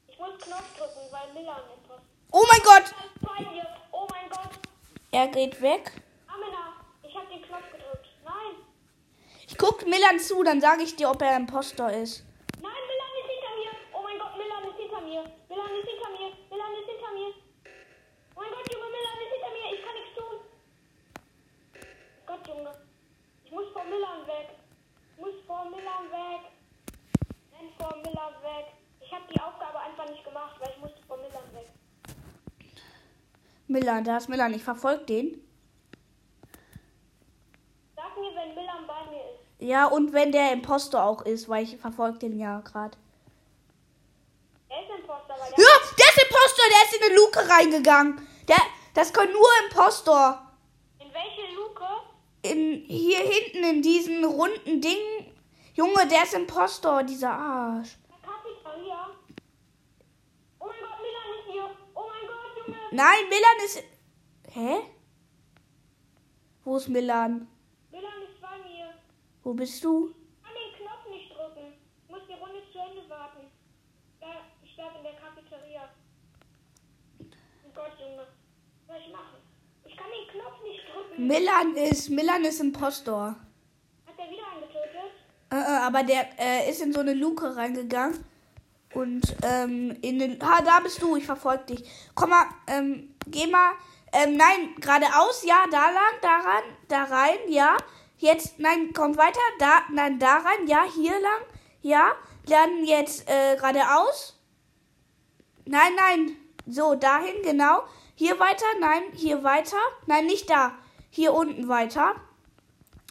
Ich 0.07 0.19
muss 0.19 0.39
Knopf 0.39 0.77
drücken, 0.79 1.13
weil 1.13 1.33
Milan 1.35 1.61
Imposter 1.75 2.03
Oh 2.31 2.45
mein 2.51 2.63
Gott. 2.63 2.95
Oh 3.93 4.07
mein 4.11 4.29
Gott. 4.31 4.51
Er 5.11 5.27
geht 5.29 5.61
weg. 5.63 5.93
Amina, 6.29 6.75
ich 7.03 7.15
hab 7.17 7.29
den 7.31 7.43
Knopf 7.43 7.71
gedrückt. 7.73 8.07
Nein. 8.25 8.55
Ich 9.47 9.57
guck 9.57 9.87
Milan 9.87 10.19
zu, 10.21 10.43
dann 10.43 10.61
sage 10.61 10.83
ich 10.83 10.95
dir, 10.97 11.11
ob 11.11 11.23
er 11.23 11.37
Impostor 11.37 11.91
ist. 11.91 12.25
Nein, 12.61 12.83
Milan 12.91 13.13
ist 13.21 13.31
hinter 13.33 13.55
mir. 13.57 13.73
Oh 13.95 14.03
mein 14.05 14.19
Gott, 14.19 14.37
Milan 14.37 14.65
ist 14.71 14.77
hinter 14.79 15.01
mir. 15.01 15.23
Milan 15.49 15.73
ist 15.81 15.89
hinter 15.89 16.11
mir. 16.11 16.29
Milan 16.51 16.73
ist 16.79 16.89
hinter 16.93 17.13
mir. 17.17 17.31
Oh 18.37 18.41
mein 18.41 18.51
Gott, 18.53 18.67
Junge, 18.73 18.87
Milan 18.93 19.19
ist 19.25 19.33
hinter 19.35 19.53
mir. 19.57 19.67
Ich 19.75 19.83
kann 19.85 19.95
nichts 19.97 20.15
tun. 20.19 20.35
Gott, 22.27 22.47
Junge. 22.47 22.73
Ich 23.45 23.53
muss 23.53 23.69
vor 23.73 23.85
Milan 23.85 24.27
weg. 24.27 24.49
Ich 25.17 25.25
muss 25.25 25.35
vor 25.47 25.65
Milan 25.65 26.05
weg. 26.13 26.43
Renn 27.57 27.71
vor 27.81 27.97
Milan 27.97 28.35
weg. 28.45 28.67
Ich 29.01 29.11
habe 29.11 29.25
die 29.33 29.41
Aufgabe 29.41 29.81
einfach 29.81 30.07
nicht 30.11 30.23
gemacht, 30.23 30.57
weil 30.61 30.71
ich 30.77 30.79
musste 30.85 31.01
vor 31.09 31.17
Milan 31.17 31.49
weg. 31.57 31.69
Milan, 33.89 34.05
da 34.05 34.19
ist 34.19 34.29
Milan. 34.29 34.53
Ich 34.53 34.63
verfolge 34.63 35.05
den. 35.07 35.43
Sag 37.97 38.15
mir, 38.19 38.35
wenn 38.35 38.55
Milan 38.55 38.87
bei 38.87 39.11
mir 39.11 39.23
ist. 39.33 39.41
Ja, 39.61 39.87
und 39.87 40.13
wenn 40.13 40.31
der 40.31 40.53
Impostor 40.53 41.03
auch 41.03 41.23
ist, 41.23 41.49
weil 41.49 41.65
ich 41.65 41.79
verfolge 41.79 42.19
den 42.19 42.39
ja 42.39 42.61
gerade. 42.61 42.99
Er 44.69 44.83
ist 44.83 44.91
Imposter, 44.91 45.31
weil 45.31 45.51
Ja, 45.53 45.57
der... 45.57 45.97
der 45.97 46.07
ist 46.07 46.23
Impostor, 46.23 46.65
der 46.71 46.85
ist 46.85 46.97
in 46.97 47.03
eine 47.03 47.15
Luke 47.17 47.49
reingegangen. 47.49 48.29
Der, 48.47 48.59
das 48.93 49.11
können 49.11 49.33
nur 49.33 49.49
Impostor. 49.65 50.43
In 50.99 51.07
welche 51.15 51.55
Luke? 51.57 51.85
In, 52.43 52.83
hier 52.87 53.21
hinten 53.21 53.65
in 53.65 53.81
diesen 53.81 54.23
runden 54.23 54.83
Ding. 54.83 55.33
Junge, 55.73 56.07
der 56.09 56.25
ist 56.25 56.35
Impostor, 56.35 57.05
dieser 57.05 57.31
Arsch. 57.31 57.97
Der 58.11 58.19
Kapital 58.31 58.85
hier. 58.85 59.17
Oh 60.59 60.67
mein 60.67 60.77
Gott, 60.79 60.99
Milan 61.01 61.39
ist 61.39 61.51
hier. 61.51 61.71
Oh 61.95 62.05
mein 62.07 62.27
Gott, 62.29 62.67
Junge. 62.67 62.78
Nein, 62.91 63.29
Milan 63.29 63.65
ist. 63.65 63.83
Hä? 64.53 64.79
Wo 66.65 66.77
ist 66.77 66.89
Milan? 66.89 67.49
Milan 67.91 68.23
ist 68.23 68.41
bei 68.41 68.59
mir. 68.59 68.95
Wo 69.43 69.53
bist 69.55 69.85
du? 69.85 70.09
Ich 70.11 70.43
kann 70.43 70.55
den 70.55 70.87
Knopf 70.87 71.09
nicht 71.11 71.31
drücken. 71.31 71.75
Ich 72.05 72.11
muss 72.11 72.23
die 72.27 72.35
Runde 72.35 72.63
zu 72.73 72.79
Ende 72.79 73.09
warten. 73.11 73.47
Ja, 74.21 74.29
ich 74.65 74.75
bleib 74.75 74.97
in 74.97 75.03
der 75.03 75.13
Cafeteria. 75.15 75.89
Oh 77.21 77.71
Gott, 77.75 77.93
Junge. 77.99 78.27
Was 78.87 78.97
soll 78.97 79.07
ich 79.07 79.13
machen? 79.13 79.39
Ich 79.85 79.97
kann 79.97 80.07
den 80.11 80.29
Knopf 80.41 80.63
nicht 80.63 80.83
drücken. 80.89 81.27
Milan 81.27 81.75
ist. 81.77 82.09
Milan 82.11 82.45
ist 82.45 82.61
Impostor. 82.61 83.37
Hat 84.07 84.19
der 84.19 84.31
wieder 84.31 84.47
angetötet? 84.55 85.13
Äh, 85.51 85.57
äh, 85.57 85.87
aber 85.87 86.03
der 86.05 86.39
äh, 86.39 86.71
ist 86.71 86.81
in 86.81 86.93
so 86.93 87.01
eine 87.01 87.15
Luke 87.15 87.55
reingegangen. 87.55 88.25
Und 88.95 89.37
ähm, 89.43 89.97
in 90.01 90.19
den. 90.19 90.43
Ah, 90.43 90.63
da 90.63 90.81
bist 90.81 91.03
du, 91.03 91.17
ich 91.17 91.27
verfolge 91.27 91.65
dich. 91.65 91.91
Komm 92.15 92.31
mal, 92.31 92.47
ähm, 92.67 93.15
geh 93.27 93.47
mal. 93.47 93.73
Ähm, 94.13 94.37
nein, 94.37 94.75
geradeaus, 94.81 95.45
ja, 95.45 95.65
da 95.71 95.91
lang, 95.91 96.15
daran, 96.23 96.63
da 96.89 97.05
rein, 97.05 97.39
ja. 97.49 97.77
Jetzt, 98.17 98.59
nein, 98.59 98.93
komm 98.95 99.17
weiter, 99.19 99.41
da, 99.59 99.83
nein, 99.93 100.19
da 100.19 100.39
rein, 100.39 100.67
ja, 100.67 100.85
hier 100.85 101.13
lang, 101.21 101.43
ja. 101.83 102.13
Dann 102.47 102.85
jetzt 102.85 103.29
äh, 103.29 103.57
geradeaus. 103.57 104.39
Nein, 105.67 105.93
nein, 105.95 106.37
so, 106.67 106.95
dahin, 106.95 107.43
genau. 107.43 107.83
Hier 108.15 108.41
weiter, 108.41 108.67
nein, 108.81 109.03
hier 109.13 109.45
weiter. 109.45 109.77
Nein, 110.07 110.27
nicht 110.27 110.49
da. 110.49 110.73
Hier 111.11 111.35
unten 111.35 111.69
weiter. 111.69 112.17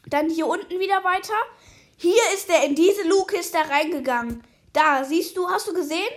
Dann 0.07 0.29
hier 0.29 0.47
unten 0.47 0.79
wieder 0.79 1.03
weiter. 1.03 1.35
Hier 1.95 2.21
ist 2.33 2.49
er, 2.49 2.65
in 2.65 2.75
diese 2.75 3.07
Luke 3.07 3.35
ist 3.37 3.55
er 3.55 3.69
reingegangen. 3.69 4.43
Da, 4.77 5.03
siehst 5.03 5.35
du, 5.35 5.49
hast 5.49 5.67
du 5.67 5.73
gesehen? 5.73 6.13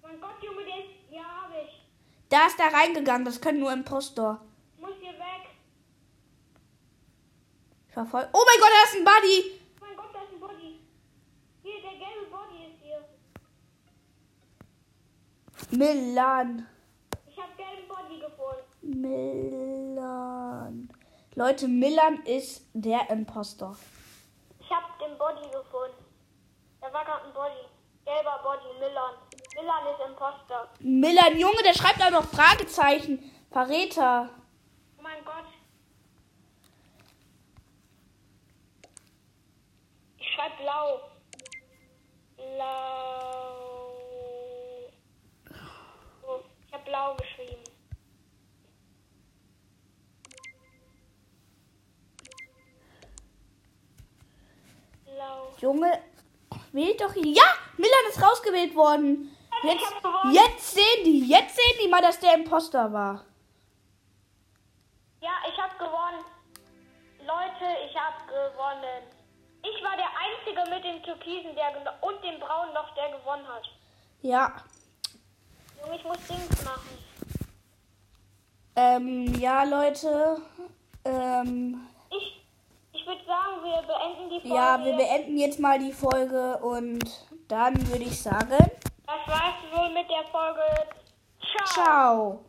Mein 0.00 0.18
Gott, 0.18 0.42
Junge, 0.42 0.64
der 0.64 0.78
ist. 0.78 0.88
Ja, 1.10 1.42
hab 1.42 1.50
ich. 1.62 1.84
Da 2.30 2.46
ist 2.46 2.58
er 2.58 2.72
reingegangen, 2.72 3.26
das 3.26 3.38
können 3.38 3.60
nur 3.60 3.70
Impostor. 3.70 4.40
Muss 4.78 4.94
hier 4.98 5.12
weg. 5.12 5.50
Ich 7.86 7.92
verfolge. 7.92 8.30
Oh 8.32 8.42
mein 8.46 8.60
Gott, 8.60 8.70
da 8.70 8.82
ist 8.88 8.96
ein 8.96 9.04
Buddy! 9.04 9.60
Oh 9.78 9.84
mein 9.84 9.96
Gott, 9.96 10.14
da 10.14 10.22
ist 10.22 10.32
ein 10.32 10.40
Body. 10.40 10.80
Hier, 11.62 11.82
der 11.82 11.90
gelbe 11.90 12.30
Body 12.30 12.64
ist 12.64 12.80
hier. 12.82 13.04
Milan. 15.78 16.66
Ich 17.28 17.36
hab 17.36 17.54
gelben 17.58 17.88
Body 17.88 18.20
gefunden. 18.20 19.00
Milan. 19.02 20.88
Leute, 21.34 21.68
Milan 21.68 22.22
ist 22.24 22.64
der 22.72 23.10
Impostor. 23.10 23.76
Ich 24.60 24.70
hab 24.70 24.98
den 24.98 25.18
Body 25.18 25.42
gefunden. 25.42 26.06
Da 26.80 26.90
war 26.90 27.04
gerade 27.04 27.26
ein 27.26 27.34
Body. 27.34 27.71
Gelber 28.04 28.40
Body, 28.42 28.78
Milan. 28.80 29.14
Milan 29.54 29.86
ist 29.86 30.00
Imposter. 30.08 30.68
Milan, 30.80 31.38
Junge, 31.38 31.62
der 31.64 31.74
schreibt 31.74 32.00
da 32.00 32.10
noch 32.10 32.24
Fragezeichen. 32.24 33.32
Verräter. 33.50 34.28
Oh 34.98 35.02
mein 35.02 35.24
Gott. 35.24 35.44
Ich 40.18 40.28
schreib 40.34 40.56
blau. 40.58 41.00
Blau. 42.36 43.52
Ich 46.66 46.72
hab 46.72 46.84
blau 46.84 47.14
geschrieben. 47.16 47.62
Blau. 55.04 55.52
Junge, 55.60 56.02
wählt 56.72 57.00
doch 57.00 57.12
hier. 57.12 57.34
Ja, 57.34 57.42
Milan 57.76 58.04
ist 58.10 58.22
rausgewählt 58.22 58.74
worden. 58.74 59.36
Jetzt, 59.62 59.84
jetzt 60.32 60.74
sehen 60.74 61.04
die, 61.04 61.26
jetzt 61.28 61.54
sehen 61.56 61.78
die 61.82 61.88
mal, 61.88 62.02
dass 62.02 62.18
der 62.18 62.34
Impostor 62.34 62.92
war. 62.92 63.24
Ja, 65.20 65.30
ich 65.48 65.56
hab 65.60 65.78
gewonnen. 65.78 66.24
Leute, 67.20 67.66
ich 67.88 67.96
hab 67.96 68.26
gewonnen. 68.26 69.02
Ich 69.62 69.84
war 69.84 69.96
der 69.96 70.10
Einzige 70.18 70.74
mit 70.74 70.84
dem 70.84 71.02
Türkisen 71.04 71.54
der 71.54 71.68
und 72.00 72.24
dem 72.24 72.40
Braunen 72.40 72.74
noch, 72.74 72.92
der 72.94 73.16
gewonnen 73.16 73.46
hat. 73.46 73.62
Ja. 74.22 74.52
Junge, 75.80 75.96
ich 75.96 76.04
muss 76.04 76.18
Dings 76.28 76.64
machen. 76.64 76.98
Ähm, 78.74 79.34
ja, 79.38 79.62
Leute. 79.62 80.42
Ähm, 81.04 81.86
Ich 82.10 82.42
ich 82.92 83.06
würde 83.06 83.24
sagen, 83.24 83.62
wir 83.62 83.82
beenden 83.82 84.30
die 84.30 84.40
Folge. 84.40 84.56
Ja, 84.56 84.84
wir 84.84 84.96
beenden 84.96 85.38
jetzt 85.38 85.60
mal 85.60 85.78
die 85.78 85.92
Folge 85.92 86.58
und 86.58 87.04
dann 87.52 87.76
würde 87.88 88.04
ich 88.04 88.18
sagen, 88.22 88.48
Das 88.48 89.26
war's 89.26 89.60
wohl 89.74 89.90
mit 89.90 90.08
der 90.08 90.24
Folge. 90.32 90.62
Ciao. 91.44 91.84
ciao. 91.84 92.44